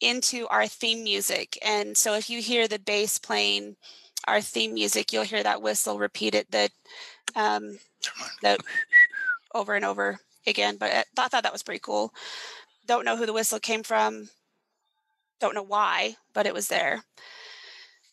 [0.00, 1.58] into our theme music.
[1.60, 3.74] And so if you hear the bass playing
[4.28, 6.70] our theme music, you'll hear that whistle repeated the
[7.34, 7.80] um,
[8.42, 8.58] the
[9.56, 10.76] over and over again.
[10.78, 12.14] But I thought that was pretty cool.
[12.86, 14.28] Don't know who the whistle came from.
[15.40, 17.02] Don't know why, but it was there.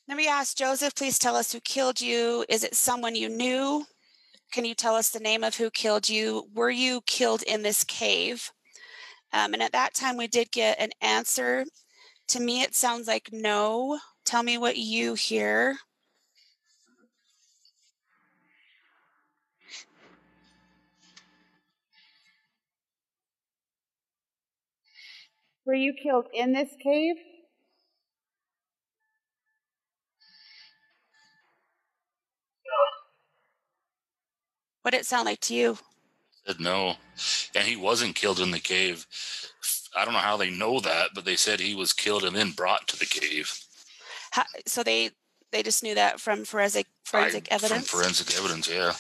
[0.08, 2.46] Then we asked Joseph, please tell us who killed you.
[2.50, 3.86] Is it someone you knew?
[4.52, 6.50] Can you tell us the name of who killed you?
[6.54, 8.52] Were you killed in this cave?
[9.32, 11.66] Um, and at that time, we did get an answer.
[12.30, 14.00] To me, it sounds like no.
[14.26, 15.78] Tell me what you hear.
[25.66, 27.16] Were you killed in this cave?
[34.82, 35.78] What did it sound like to you?
[36.46, 36.96] Said no.
[37.56, 39.06] And he wasn't killed in the cave.
[39.96, 42.52] I don't know how they know that, but they said he was killed and then
[42.52, 43.58] brought to the cave.
[44.32, 45.12] How, so they
[45.52, 47.90] they just knew that from forensic forensic I- evidence.
[47.90, 48.92] From forensic evidence, yeah.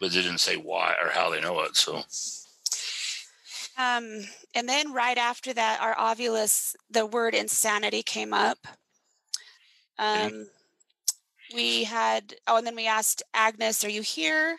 [0.00, 1.76] But they didn't say why or how they know it.
[1.76, 2.02] So
[3.78, 8.58] Um, and then right after that, our Ovilus, the word insanity came up.
[9.98, 10.48] Um,
[11.54, 14.58] we had oh and then we asked agnes are you here?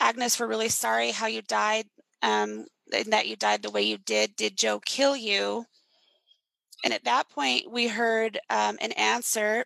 [0.00, 1.86] Agnes we're really sorry how you died
[2.22, 4.36] um and that you died the way you did.
[4.36, 5.66] Did joe kill you?
[6.84, 9.64] And at that point we heard um, an answer.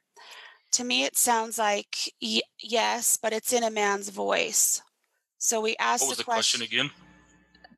[0.72, 4.80] To me it sounds like y- yes but it's in a man's voice.
[5.38, 6.90] So we asked What was the question again?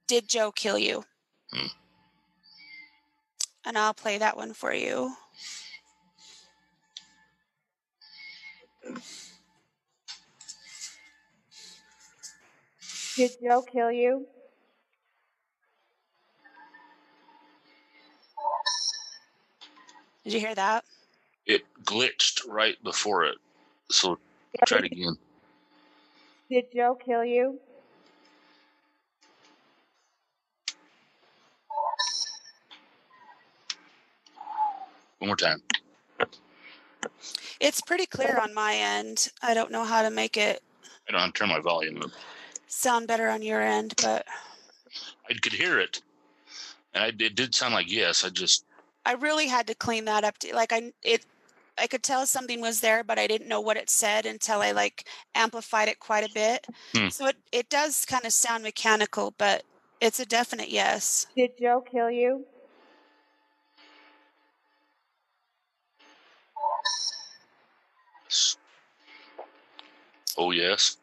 [0.09, 1.05] Did joe kill you
[1.53, 1.67] Hmm.
[3.65, 5.13] and i'll play that one for you
[13.17, 14.27] Did Joe kill you?
[20.25, 20.85] did you hear that
[21.47, 23.37] It glitched right before it.
[23.91, 24.19] So
[24.67, 25.17] try it again.
[26.51, 27.61] Did Joe kill you?
[35.19, 35.63] One more time.
[37.61, 40.63] it's pretty clear on my end i don't know how to make it
[41.09, 42.11] I don't turn my volume up.
[42.67, 44.27] sound better on your end but
[45.29, 46.01] I could hear it,
[46.95, 48.25] and I, it did sound like yes.
[48.25, 48.65] I just
[49.05, 50.39] I really had to clean that up.
[50.39, 51.25] To, like I it
[51.77, 54.73] I could tell something was there, but I didn't know what it said until I
[54.73, 56.67] like amplified it quite a bit.
[56.95, 57.09] Hmm.
[57.09, 59.65] So it it does kind of sound mechanical, but
[60.01, 61.27] it's a definite yes.
[61.37, 62.47] Did Joe kill you?
[70.37, 70.97] Oh yes.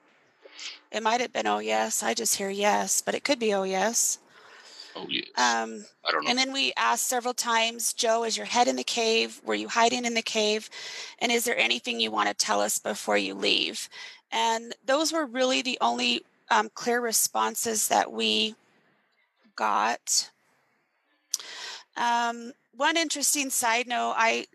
[0.91, 2.03] It might have been oh yes.
[2.03, 4.19] I just hear yes, but it could be oh yes.
[4.95, 5.27] Oh yes.
[5.37, 6.29] Um, I don't know.
[6.29, 9.41] and then we asked several times, Joe, is your head in the cave?
[9.43, 10.69] Were you hiding in the cave?
[11.19, 13.89] And is there anything you want to tell us before you leave?
[14.31, 18.55] And those were really the only um, clear responses that we
[19.55, 20.29] got.
[21.97, 24.45] Um, one interesting side note, I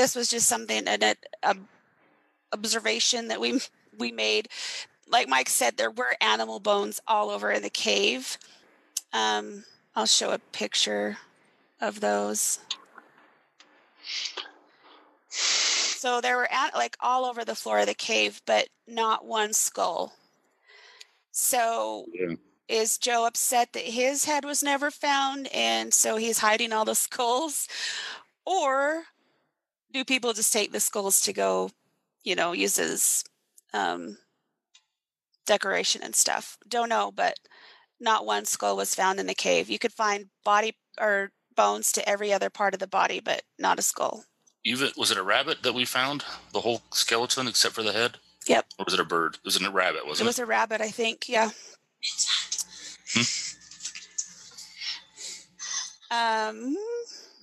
[0.00, 1.02] this was just something an
[1.42, 1.56] a
[2.52, 3.60] observation that we
[3.98, 4.48] we made.
[5.06, 8.38] Like Mike said, there were animal bones all over in the cave.
[9.12, 11.18] Um, I'll show a picture
[11.80, 12.60] of those.
[15.28, 19.52] So there were at, like all over the floor of the cave, but not one
[19.52, 20.14] skull.
[21.32, 22.36] So Yeah.
[22.68, 26.94] is Joe upset that his head was never found and so he's hiding all the
[26.94, 27.68] skulls?
[28.46, 29.04] Or
[29.92, 31.70] do people just take the skulls to go,
[32.22, 33.24] you know, use as
[33.72, 34.18] um,
[35.46, 36.56] decoration and stuff?
[36.68, 37.34] Don't know, but
[38.00, 39.68] not one skull was found in the cave.
[39.68, 43.78] You could find body or bones to every other part of the body, but not
[43.78, 44.24] a skull.
[44.64, 46.24] Even was it a rabbit that we found?
[46.52, 48.16] The whole skeleton except for the head?
[48.46, 48.66] Yep.
[48.78, 49.34] Or was it a bird?
[49.36, 51.28] It was it a rabbit, Was It wasn't was a rabbit, I think.
[51.28, 51.50] Yeah.
[56.10, 56.76] Um,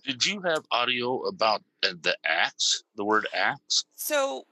[0.08, 2.84] Did you have audio about the axe?
[2.96, 3.84] The word axe?
[3.96, 4.46] so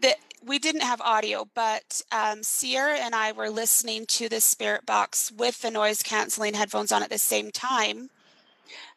[0.00, 4.86] the, we didn't have audio, but um, Sierra and I were listening to the Spirit
[4.86, 8.08] Box with the noise canceling headphones on at the same time,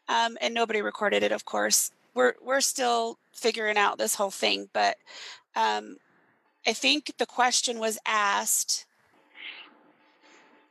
[0.07, 1.33] um, and nobody recorded it.
[1.33, 4.95] Of course, we're we're still figuring out this whole thing, but
[5.57, 5.97] um,
[6.65, 8.85] I think the question was asked.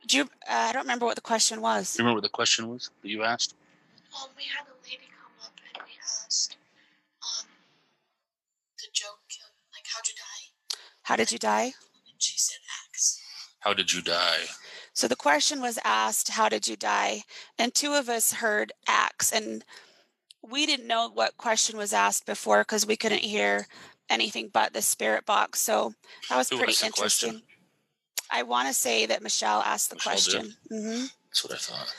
[0.07, 1.93] Do you, uh, I don't remember what the question was.
[1.93, 3.55] Do you remember what the question was that you asked?
[4.15, 4.76] Um, we had a
[6.27, 6.57] asked,
[7.23, 7.47] um,
[8.77, 10.77] the joke kill, like, how'd you die?
[11.03, 11.63] How did you die?
[11.63, 13.21] And she said axe.
[13.61, 14.45] How did you die?
[14.93, 17.23] So the question was asked, How did you die?
[17.57, 19.31] And two of us heard axe.
[19.31, 19.63] And
[20.41, 23.67] we didn't know what question was asked before because we couldn't hear
[24.09, 25.59] anything but the spirit box.
[25.59, 25.93] So
[26.29, 27.29] that was Who pretty asked the question?
[27.29, 27.47] interesting.
[28.29, 30.21] I want to say that Michelle asked the Michelle did?
[30.23, 30.55] question.
[30.69, 31.93] hmm That's what I thought.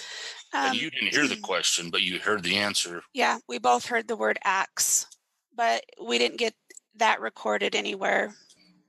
[0.53, 3.03] Um, you didn't hear the question, but you heard the answer.
[3.13, 5.07] yeah, we both heard the word axe,
[5.55, 6.55] but we didn't get
[6.97, 8.35] that recorded anywhere,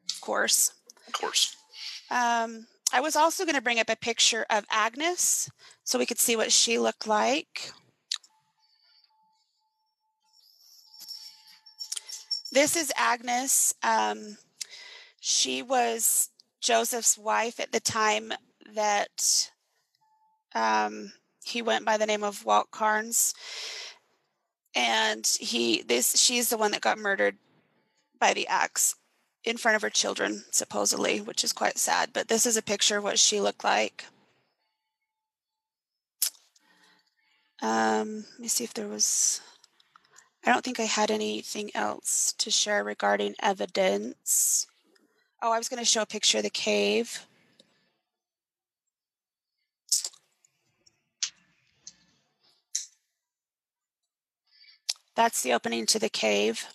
[0.10, 0.74] of course.
[1.08, 1.56] Of course.
[2.12, 5.50] Um, I was also going to bring up a picture of Agnes
[5.84, 7.72] so we could see what she looked like.
[12.52, 13.76] This is Agnes.
[13.84, 14.38] Um,
[15.20, 16.30] she was
[16.62, 18.34] Joseph's wife at the time
[18.74, 19.52] that
[20.56, 21.12] um,
[21.50, 23.34] he went by the name of Walt Cairns,
[24.76, 27.38] and he this she's the one that got murdered
[28.20, 28.96] by the axe
[29.44, 32.12] in front of her children, supposedly, which is quite sad.
[32.14, 34.06] But this is a picture of what she looked like.
[37.62, 39.42] Um, let me see if there was.
[40.46, 44.68] I don't think I had anything else to share regarding evidence.
[45.42, 47.26] Oh, I was going to show a picture of the cave.
[55.20, 56.66] That's the opening to the cave.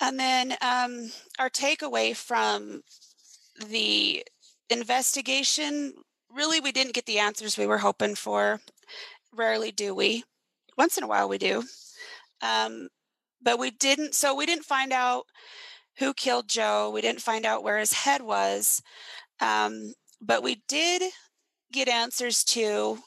[0.00, 1.10] And then um,
[1.40, 2.82] our takeaway from
[3.66, 4.24] the
[4.70, 5.92] investigation
[6.32, 8.60] really, we didn't get the answers we were hoping for.
[9.34, 10.22] Rarely do we.
[10.78, 11.64] Once in a while, we do.
[12.42, 12.90] Um,
[13.42, 15.24] but we didn't, so we didn't find out
[15.98, 16.92] who killed Joe.
[16.94, 18.80] We didn't find out where his head was.
[19.40, 21.02] Um, but we did
[21.72, 23.00] get answers to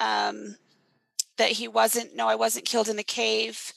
[0.00, 0.56] um,
[1.38, 3.72] that he wasn't, no, I wasn't killed in the cave.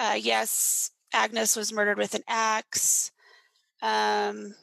[0.00, 3.12] Uh, yes, Agnes was murdered with an axe.
[3.82, 4.54] Um,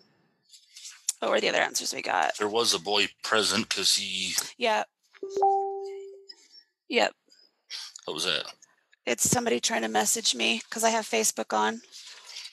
[1.19, 2.37] what were the other answers we got?
[2.37, 4.33] There was a boy present because he.
[4.57, 4.87] Yep.
[6.89, 7.13] Yep.
[8.05, 8.45] What was that?
[9.05, 11.81] It's somebody trying to message me because I have Facebook on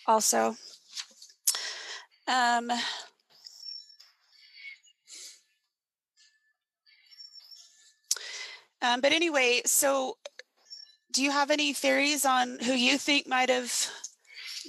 [0.06, 0.56] also.
[2.28, 2.70] Um,
[8.82, 10.16] um, but anyway, so
[11.12, 13.72] do you have any theories on who you think might have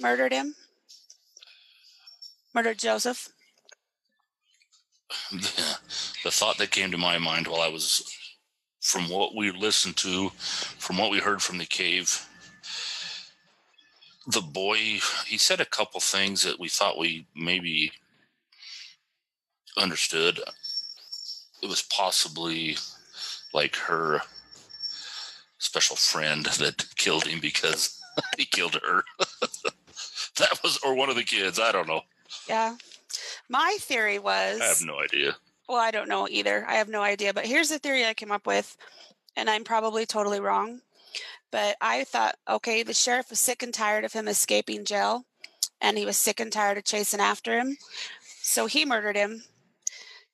[0.00, 0.54] murdered him?
[2.54, 3.28] Murdered Joseph?
[5.30, 8.02] the thought that came to my mind while I was,
[8.80, 12.26] from what we listened to, from what we heard from the cave,
[14.26, 14.76] the boy,
[15.26, 17.92] he said a couple things that we thought we maybe
[19.76, 20.40] understood.
[21.62, 22.76] It was possibly
[23.58, 24.20] like her
[25.58, 28.00] special friend that killed him because
[28.38, 29.02] he killed her.
[30.38, 31.58] that was, or one of the kids.
[31.58, 32.02] I don't know.
[32.48, 32.76] Yeah.
[33.48, 35.34] My theory was I have no idea.
[35.68, 36.64] Well, I don't know either.
[36.68, 37.34] I have no idea.
[37.34, 38.76] But here's the theory I came up with,
[39.36, 40.80] and I'm probably totally wrong.
[41.50, 45.24] But I thought, okay, the sheriff was sick and tired of him escaping jail,
[45.80, 47.76] and he was sick and tired of chasing after him.
[48.40, 49.42] So he murdered him,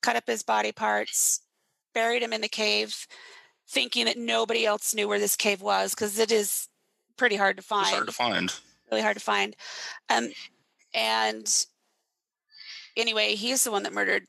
[0.03, 1.41] cut up his body parts,
[1.95, 3.07] buried him in the cave,
[3.69, 6.69] thinking that nobody else knew where this cave was because it is
[7.17, 7.87] pretty hard to find.
[7.87, 8.53] It's hard to find.
[8.91, 9.57] Really hard to find.
[10.11, 10.31] Um,
[10.93, 11.67] and
[12.97, 14.27] anyway, he's the one that murdered.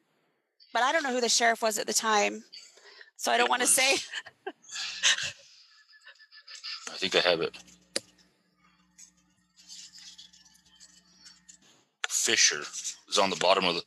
[0.73, 2.43] But I don't know who the sheriff was at the time,
[3.15, 3.95] so I don't want to say.
[6.89, 7.57] I think I have it.
[12.09, 12.63] Fisher
[13.07, 13.83] was on the bottom of the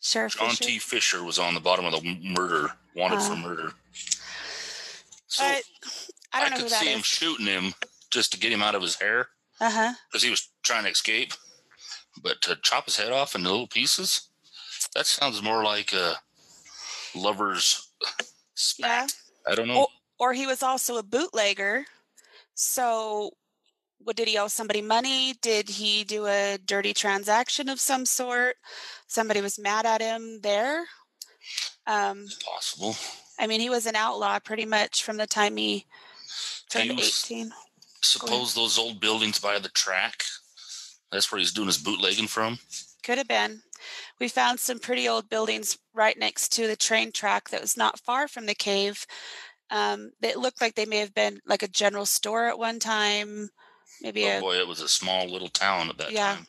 [0.00, 0.64] Sheriff John Fisher.
[0.64, 0.78] T.
[0.78, 3.72] Fisher was on the bottom of the murder, wanted for Uh, murder.
[5.26, 5.62] So I
[6.40, 7.74] don't know could who that see him shooting him
[8.10, 9.28] just to get him out of his hair
[9.60, 9.92] Uh huh.
[10.08, 11.32] because he was trying to escape.
[12.22, 14.28] But to chop his head off into little pieces,
[14.94, 16.16] that sounds more like a
[17.14, 18.08] lover's Yeah.
[18.54, 19.12] spat.
[19.46, 19.82] I don't know.
[19.82, 19.88] Or,
[20.18, 21.86] or he was also a bootlegger.
[22.54, 23.30] So,
[24.02, 25.34] what did he owe somebody money?
[25.40, 28.56] Did he do a dirty transaction of some sort?
[29.06, 30.84] Somebody was mad at him there.
[31.86, 32.96] Um, Possible.
[33.38, 35.86] I mean, he was an outlaw pretty much from the time he
[36.70, 37.52] turned was- 18.
[38.02, 40.24] Suppose those old buildings by the track.
[41.12, 42.58] That's where he's doing his bootlegging from.
[43.02, 43.62] Could have been.
[44.18, 48.00] We found some pretty old buildings right next to the train track that was not
[48.00, 49.06] far from the cave.
[49.70, 53.50] Um, that looked like they may have been like a general store at one time,
[54.02, 56.34] maybe Oh a boy, it was a small little town at that Yeah.
[56.36, 56.46] time.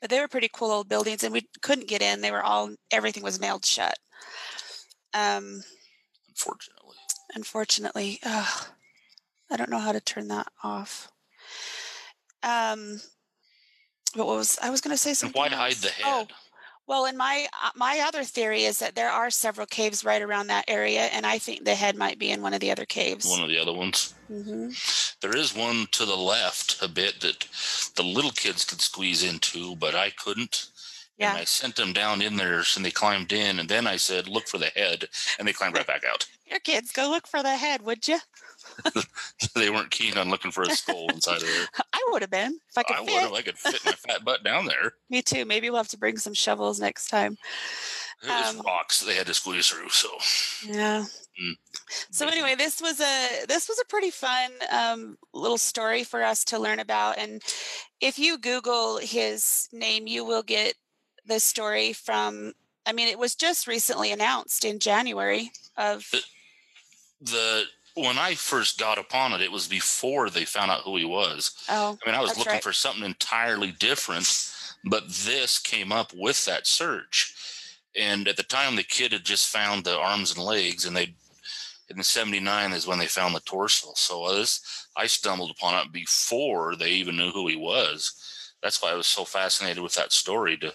[0.00, 2.74] but they were pretty cool old buildings and we couldn't get in they were all
[2.90, 3.96] everything was nailed shut
[5.14, 5.62] um
[6.28, 6.96] Unfortunately.
[7.34, 8.66] unfortunately ugh,
[9.50, 11.10] i don't know how to turn that off
[12.42, 13.00] um
[14.16, 15.80] but what was i was going to say And something why hide else.
[15.80, 16.32] the oh head?
[16.90, 20.48] Well and my uh, my other theory is that there are several caves right around
[20.48, 23.24] that area and i think the head might be in one of the other caves
[23.30, 24.14] One of the other ones.
[24.28, 24.68] hmm
[25.22, 27.46] There is one to the left a bit that
[27.96, 30.56] the little kids could squeeze into, but I couldn't.
[31.18, 33.58] yeah And I sent them down in there and they climbed in.
[33.60, 35.00] And then I said, look for the head.
[35.38, 36.26] And they climbed right back out.
[36.52, 38.18] your kids go look for the head would you
[39.54, 41.66] they weren't keen on looking for a skull inside of there.
[41.92, 43.32] i would have been if i could I would have.
[43.32, 44.94] I could fit my fat butt down there.
[45.10, 47.36] me too maybe we'll have to bring some shovels next time
[48.22, 49.88] It was Um, rocks they had to squeeze through.
[49.90, 50.08] So
[50.66, 51.04] Yeah.
[51.42, 51.54] Mm.
[52.10, 56.44] So anyway, this was a this was a pretty fun um, little story for us
[56.46, 57.16] to learn about.
[57.16, 57.40] And
[58.00, 60.74] if you Google his name, you will get
[61.26, 62.52] the story from.
[62.84, 66.04] I mean, it was just recently announced in January of.
[67.22, 67.64] the
[67.94, 71.52] when I first got upon it, it was before they found out who he was.
[71.68, 72.62] Oh, I mean, I was looking right.
[72.62, 74.52] for something entirely different,
[74.84, 77.34] but this came up with that search.
[77.98, 81.14] And at the time, the kid had just found the arms and legs, and they
[81.88, 83.90] in '79 is when they found the torso.
[83.96, 88.14] So this, I stumbled upon it before they even knew who he was.
[88.62, 90.56] That's why I was so fascinated with that story.
[90.58, 90.72] To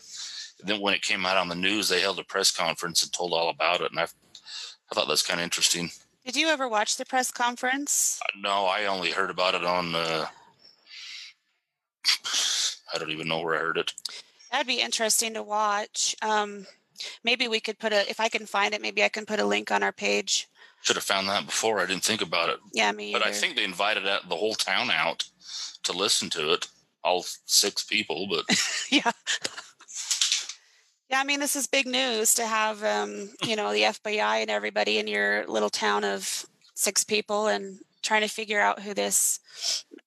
[0.60, 3.14] and then when it came out on the news, they held a press conference and
[3.14, 5.92] told all about it, and I, I thought that's kind of interesting.
[6.26, 8.20] Did you ever watch the press conference?
[8.24, 10.26] Uh, No, I only heard about it on uh,
[12.94, 13.94] I don't even know where I heard it.
[14.52, 16.16] That'd be interesting to watch.
[16.22, 16.66] Um,
[17.24, 19.46] maybe we could put a, if I can find it, maybe I can put a
[19.46, 20.48] link on our page.
[20.82, 21.80] Should have found that before.
[21.80, 22.60] I didn't think about it.
[22.72, 25.24] Yeah, me But I think they invited the whole town out
[25.84, 26.68] to listen to it.
[27.04, 28.46] All six people, but
[28.90, 29.12] yeah.
[31.10, 34.50] Yeah, I mean, this is big news to have, um, you know, the FBI and
[34.50, 39.40] everybody in your little town of six people and trying to figure out who this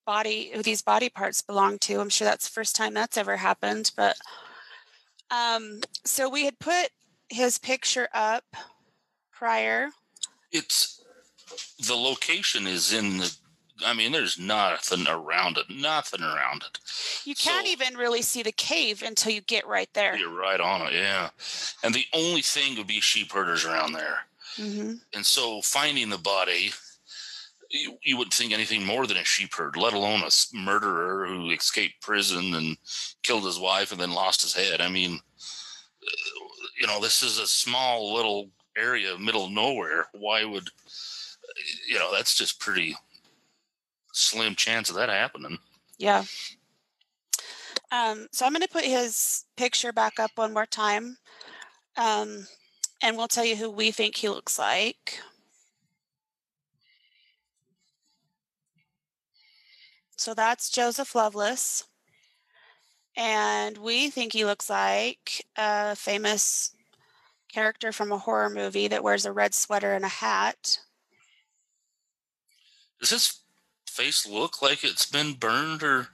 [0.04, 2.00] body, who these body parts belong to.
[2.00, 3.92] I'm sure that's the first time that's ever happened.
[3.96, 4.16] But
[5.30, 6.90] um, so we had put
[7.28, 8.44] his picture up
[9.32, 9.90] prior.
[10.50, 11.02] it's
[11.86, 13.34] the location is in the.
[13.84, 15.66] I mean, there's nothing around it.
[15.70, 16.78] Nothing around it.
[17.24, 20.16] You can't So- even really see the cave until you get right there.
[20.16, 21.30] You're right on it, yeah.
[21.82, 24.26] And the only thing would be sheep herders around there.
[24.56, 26.72] hmm And so finding the body,
[27.70, 31.50] you, you wouldn't think anything more than a sheep herd, let alone a murderer who
[31.50, 32.76] escaped prison and
[33.22, 34.80] killed his wife and then lost his head.
[34.80, 35.20] I mean,
[36.80, 40.06] you know, this is a small little area, middle nowhere.
[40.12, 40.70] Why would,
[41.88, 42.96] you know, that's just pretty
[44.18, 45.58] slim chance of that happening.
[45.98, 46.24] Yeah.
[47.90, 51.16] Um, so I'm going to put his picture back up one more time.
[51.96, 52.46] Um,
[53.02, 55.20] and we'll tell you who we think he looks like.
[60.16, 61.84] So that's Joseph Loveless.
[63.16, 66.74] And we think he looks like a famous
[67.52, 70.78] character from a horror movie that wears a red sweater and a hat.
[73.00, 73.40] Does his
[73.98, 76.08] face look like it's been burned or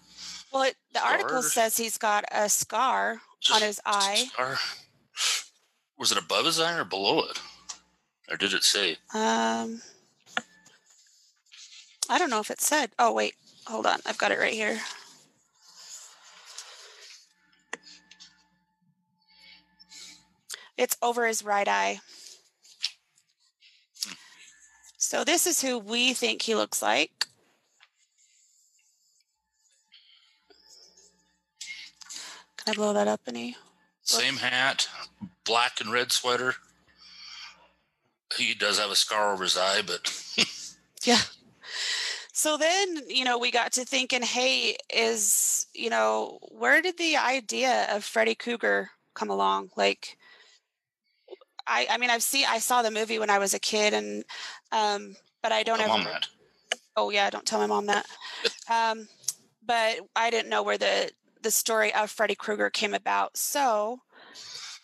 [0.50, 3.20] Well, it, the article says he's got a scar
[3.52, 4.28] on his eye.
[4.38, 4.56] Or
[5.98, 7.38] was it above his eye or below it?
[8.30, 8.92] Or did it say?
[9.12, 9.82] Um,
[12.08, 12.90] I don't know if it said.
[12.98, 13.34] Oh wait,
[13.66, 14.00] hold on.
[14.06, 14.80] I've got it right here.
[20.78, 22.00] It's over his right eye.
[24.96, 27.23] So this is who we think he looks like.
[32.66, 33.56] I blow that up any?
[34.02, 34.88] Same hat,
[35.44, 36.54] black and red sweater.
[38.36, 40.12] He does have a scar over his eye, but
[41.04, 41.20] Yeah.
[42.32, 47.16] So then, you know, we got to thinking, hey, is, you know, where did the
[47.16, 49.70] idea of Freddy Krueger come along?
[49.76, 50.18] Like,
[51.66, 54.24] I, I mean, I've seen, I saw the movie when I was a kid, and,
[54.72, 56.18] um, but I don't ever.
[56.96, 58.06] Oh yeah, don't tell my mom that.
[58.70, 59.08] Um,
[59.66, 61.10] but I didn't know where the
[61.44, 63.36] the story of Freddy Krueger came about.
[63.36, 64.00] So,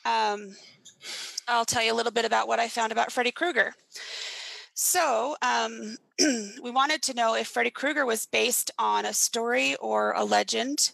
[0.04, 0.54] um,
[1.48, 3.74] I'll tell you a little bit about what I found about Freddy Krueger.
[4.74, 5.96] So, um,
[6.62, 10.92] we wanted to know if Freddy Krueger was based on a story or a legend.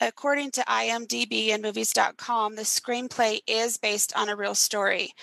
[0.00, 5.14] According to IMDb and movies.com, the screenplay is based on a real story.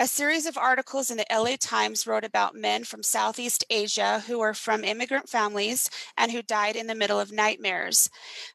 [0.00, 4.40] A series of articles in the LA Times wrote about men from Southeast Asia who
[4.40, 5.88] were from immigrant families
[6.18, 8.10] and who died in the middle of nightmares.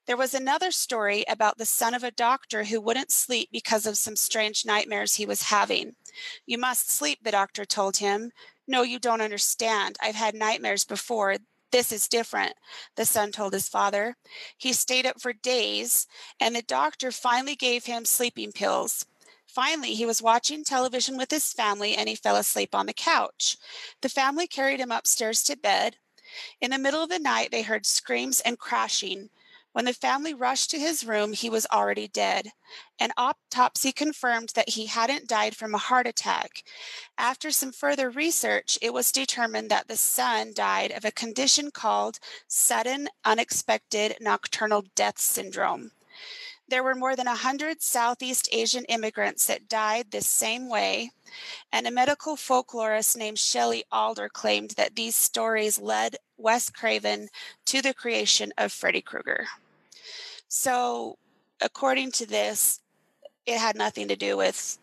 [0.06, 3.98] There was another story about the son of a doctor who wouldn't sleep because of
[3.98, 5.96] some strange nightmares he was having.
[6.46, 8.32] You must sleep, the doctor told him.
[8.68, 9.96] No, you don't understand.
[10.02, 11.38] I've had nightmares before.
[11.72, 12.56] This is different,
[12.98, 14.18] the son told his father.
[14.58, 16.06] He stayed up for days,
[16.38, 19.06] and the doctor finally gave him sleeping pills.
[19.50, 23.58] Finally, he was watching television with his family and he fell asleep on the couch.
[24.02, 25.96] The family carried him upstairs to bed.
[26.62, 29.32] In the middle of the night, they heard screams and crashing.
[29.72, 32.52] When the family rushed to his room, he was already dead.
[33.00, 36.64] An autopsy confirmed that he hadn't died from a heart attack.
[37.18, 42.20] After some further research, it was determined that the son died of a condition called
[42.48, 45.92] sudden unexpected nocturnal death syndrome.
[46.70, 51.10] There were more than 100 Southeast Asian immigrants that died this same way,
[51.72, 57.30] and a medical folklorist named Shelley Adler claimed that these stories led Wes Craven
[57.66, 59.48] to the creation of Freddy Krueger.
[60.48, 61.18] So,
[61.60, 62.82] according to this,
[63.48, 64.78] it had nothing to do with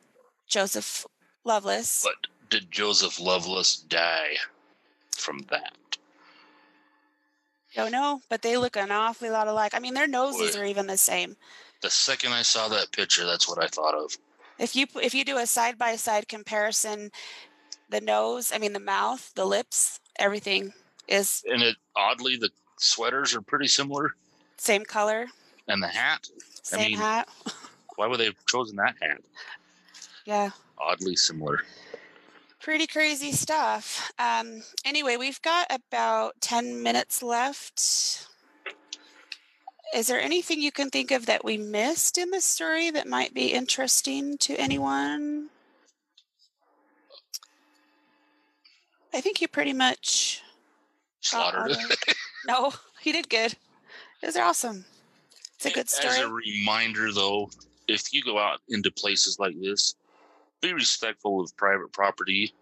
[0.49, 1.07] Joseph
[1.45, 2.03] Loveless.
[2.03, 4.39] But did Joseph Loveless die
[5.17, 5.99] from that?
[7.77, 9.75] Don't know, but they look an awfully lot alike.
[9.75, 10.63] I mean, their noses Boy.
[10.63, 11.37] are even the same.
[11.83, 14.17] The second I saw that picture, that's what I thought of.
[14.59, 17.11] If you if you do a side by side comparison,
[17.91, 20.73] the nose, I mean the mouth, the lips, everything
[21.09, 24.15] is And it oddly, the sweaters are pretty similar,
[24.57, 25.27] same color,
[25.69, 26.29] and the hat.
[26.63, 27.29] same mean- hat.
[27.97, 29.21] Why would they have chosen that hat?
[30.27, 31.61] Yeah, Oddly similar.
[32.61, 34.11] pretty crazy stuff.
[34.19, 38.26] Um, anyway, we've got about ten minutes left.
[39.95, 43.35] Is there anything you can think of that we missed in the story that might
[43.35, 45.49] be interesting to anyone?
[49.15, 50.43] I think you pretty much
[51.21, 52.15] Slaughtered it.
[52.47, 53.57] No, he did good.
[54.23, 54.85] It was awesome.
[55.57, 57.51] It's a good As a reminder, though,
[57.89, 59.97] if you go out into places like this,
[60.61, 62.55] be respectful of private property.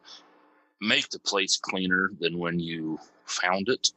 [0.80, 3.90] Make the place cleaner than when you found it.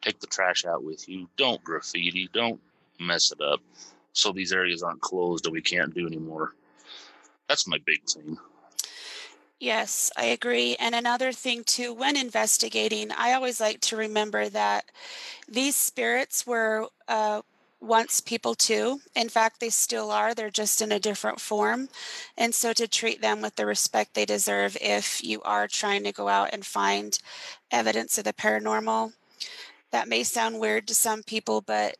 [0.00, 1.28] Take the trash out with you.
[1.36, 2.28] Don't graffiti.
[2.32, 2.60] Don't
[3.06, 3.60] mess it up.
[4.12, 6.54] So these areas aren't closed and we can't do anymore.
[7.48, 8.38] That's my big thing.
[9.58, 10.74] Yes, I agree.
[10.80, 14.86] And another thing too, when investigating, I always like to remember that
[15.48, 17.42] these spirits were uh,
[17.80, 19.00] once people too.
[19.14, 20.34] In fact, they still are.
[20.34, 21.88] They're just in a different form.
[22.36, 26.12] And so to treat them with the respect they deserve if you are trying to
[26.12, 27.18] go out and find
[27.70, 29.12] evidence of the paranormal.
[29.90, 31.96] That may sound weird to some people, but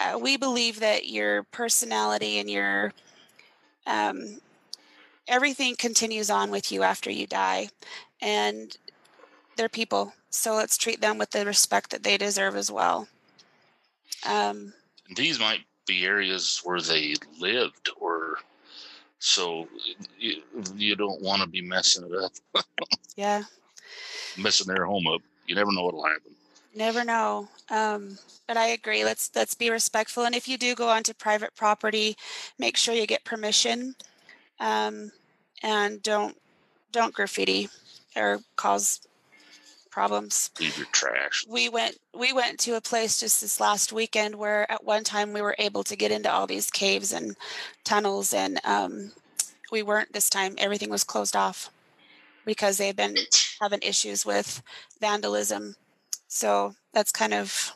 [0.00, 2.92] uh, we believe that your personality and your
[3.86, 4.40] um,
[5.28, 7.68] everything continues on with you after you die
[8.20, 8.76] and
[9.56, 13.08] they're people so let's treat them with the respect that they deserve as well
[14.26, 14.72] um,
[15.14, 18.36] These might be areas where they lived or
[19.18, 19.68] so
[20.18, 20.42] you,
[20.76, 22.64] you don't want to be messing it up,
[23.16, 23.42] yeah
[24.36, 25.22] messing their home up.
[25.46, 26.33] You never know what'll happen.
[26.76, 27.48] Never know.
[27.70, 29.04] Um, but i agree.
[29.04, 30.24] Let's let's be respectful.
[30.24, 32.16] And if you do go onto private property
[32.58, 33.94] make sure you get permission.
[34.60, 35.12] Um,
[35.62, 36.36] and don't
[36.92, 37.68] don't graffiti
[38.16, 39.00] or cause
[39.90, 40.50] problems.
[40.60, 41.44] Leave your trash.
[41.48, 45.32] we went we went to a place just this last weekend where at one time
[45.32, 47.36] we were able to get into all these caves and
[47.84, 49.12] tunnels and um,
[49.70, 50.54] we weren't this time.
[50.58, 51.70] Everything was closed off
[52.44, 53.16] because they've been
[53.60, 54.62] having issues with
[55.00, 55.76] vandalism
[56.34, 57.72] so that's kind of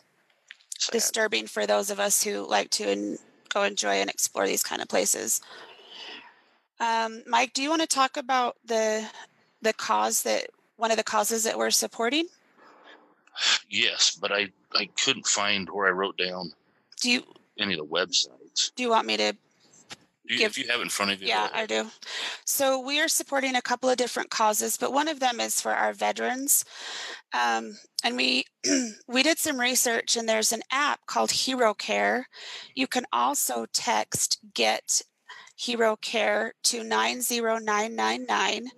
[0.79, 0.93] Sad.
[0.93, 3.19] disturbing for those of us who like to en-
[3.55, 5.41] go enjoy and explore these kind of places
[6.81, 9.07] um, mike do you want to talk about the
[9.63, 10.47] the cause that
[10.77, 12.27] one of the causes that we're supporting
[13.71, 16.51] Yes, but I I couldn't find where I wrote down
[17.01, 17.23] do you
[17.59, 18.75] any of the websites.
[18.75, 19.33] do you want me to
[20.31, 21.49] you, Give- if you have it in front of you, Yeah.
[21.53, 21.87] I do.
[22.45, 25.73] So we are supporting a couple of different causes, but one of them is for
[25.73, 26.65] our veterans.
[27.33, 28.45] Um, and we
[29.09, 32.27] we did some research, and there's an app called Hero Care.
[32.75, 35.03] You can also text Get
[35.57, 38.69] Hero Care to nine zero nine nine nine.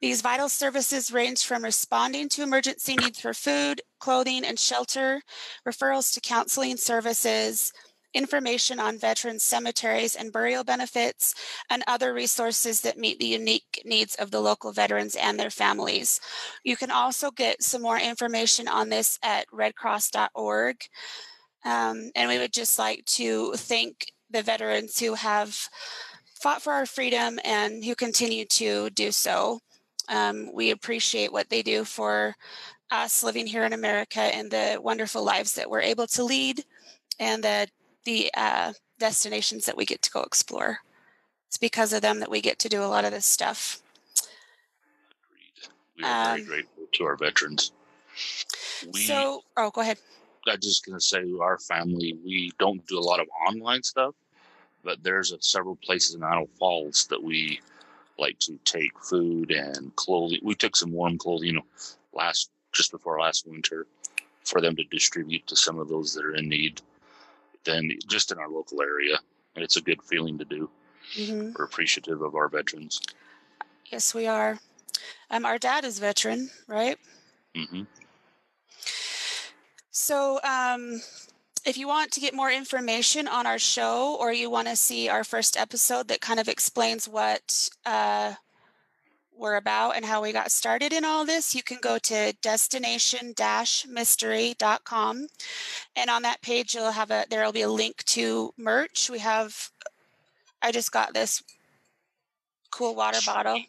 [0.00, 5.22] These vital services range from responding to emergency needs for food, clothing, and shelter,
[5.66, 7.72] referrals to counseling services,
[8.16, 11.34] information on veterans cemeteries and burial benefits,
[11.70, 16.18] and other resources that meet the unique needs of the local veterans and their families.
[16.64, 20.76] You can also get some more information on this at redcross.org.
[21.64, 25.68] Um, and we would just like to thank the veterans who have
[26.40, 29.60] fought for our freedom and who continue to do so.
[30.08, 32.34] Um, we appreciate what they do for
[32.90, 36.62] us living here in America and the wonderful lives that we're able to lead
[37.18, 37.66] and the
[38.06, 40.78] the uh, destinations that we get to go explore.
[41.48, 43.82] It's because of them that we get to do a lot of this stuff.
[45.28, 45.68] Agreed.
[45.98, 47.72] We are very Um, grateful to our veterans.
[48.92, 49.98] We, so, oh, go ahead.
[50.48, 54.14] I'm just gonna say, our family, we don't do a lot of online stuff,
[54.84, 57.60] but there's a, several places in Idaho Falls that we
[58.18, 60.40] like to take food and clothing.
[60.42, 61.66] We took some warm clothing you know,
[62.14, 63.86] last just before last winter
[64.44, 66.80] for them to distribute to some of those that are in need.
[67.66, 69.18] Then just in our local area,
[69.54, 70.70] and it's a good feeling to do.
[71.14, 73.00] hmm We're appreciative of our veterans.
[73.86, 74.58] Yes, we are.
[75.30, 76.96] Um, our dad is veteran, right?
[77.54, 77.82] Mm-hmm.
[79.90, 81.00] So, um,
[81.64, 85.08] if you want to get more information on our show or you want to see
[85.08, 88.34] our first episode that kind of explains what uh,
[89.36, 93.34] we're about and how we got started in all this, you can go to destination
[93.88, 95.28] mystery.com.
[95.94, 99.10] And on that page, you'll have a, there will be a link to merch.
[99.10, 99.70] We have,
[100.62, 101.42] I just got this
[102.70, 103.60] cool water bottle.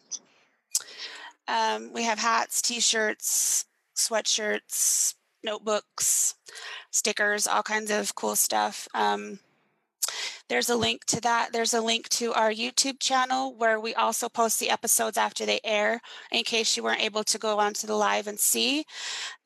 [1.46, 3.64] Um, we have hats, t shirts,
[3.96, 6.34] sweatshirts, notebooks,
[6.90, 8.86] stickers, all kinds of cool stuff.
[8.94, 9.38] Um,
[10.48, 11.52] there's a link to that.
[11.52, 15.60] There's a link to our YouTube channel where we also post the episodes after they
[15.62, 16.00] air
[16.32, 18.84] in case you weren't able to go onto the live and see.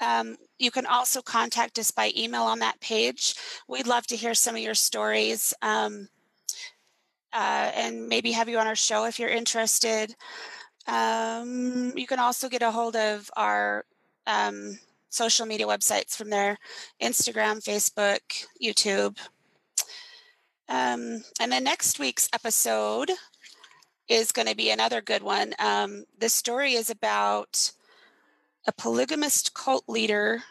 [0.01, 3.35] Um, you can also contact us by email on that page.
[3.69, 6.09] We'd love to hear some of your stories um,
[7.33, 10.15] uh, and maybe have you on our show if you're interested.
[10.87, 13.85] Um, you can also get a hold of our
[14.27, 14.79] um,
[15.09, 16.59] social media websites from there
[17.01, 18.21] Instagram, Facebook,
[18.63, 19.19] YouTube,
[20.69, 23.11] Um, and then next week's episode
[24.09, 25.55] is going to be another good one.
[25.59, 27.73] Um, the story is about
[28.67, 30.43] a polygamist cult leader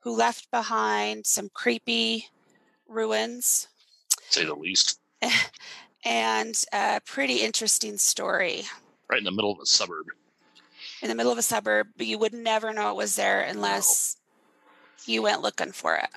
[0.00, 2.28] who left behind some creepy
[2.88, 3.68] ruins
[4.28, 5.00] say the least.
[6.04, 8.62] and a pretty interesting story
[9.08, 10.06] Right in the middle of a suburb.
[11.02, 14.16] in the middle of a suburb, but you would never know it was there unless
[15.06, 16.08] you went looking for it.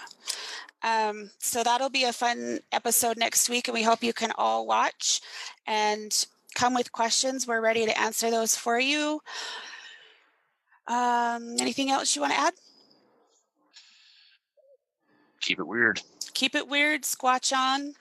[0.84, 4.66] Um, so that'll be a fun episode next week, and we hope you can all
[4.66, 5.22] watch
[5.68, 6.26] and
[6.56, 7.46] come with questions.
[7.48, 9.22] We're ready to answer those for you.
[10.88, 12.54] Um, anything else you want to add?
[15.42, 16.02] Keep it weird.
[16.34, 17.94] Keep it weird, squatch on.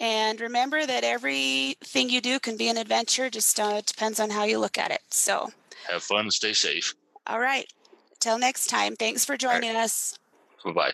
[0.00, 4.44] And remember that everything you do can be an adventure, just uh, depends on how
[4.44, 5.02] you look at it.
[5.10, 5.52] So,
[5.88, 6.94] Have fun and stay safe.
[7.26, 7.66] all right.
[8.20, 8.96] Till next time.
[8.96, 10.18] Thanks for joining us.
[10.64, 10.92] Bye bye.